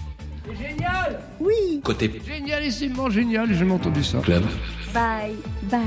[0.59, 4.19] Génial Oui Côté Génialissimement génial, j'ai jamais entendu ça.
[4.19, 4.45] Club.
[4.93, 5.81] Bye, bye.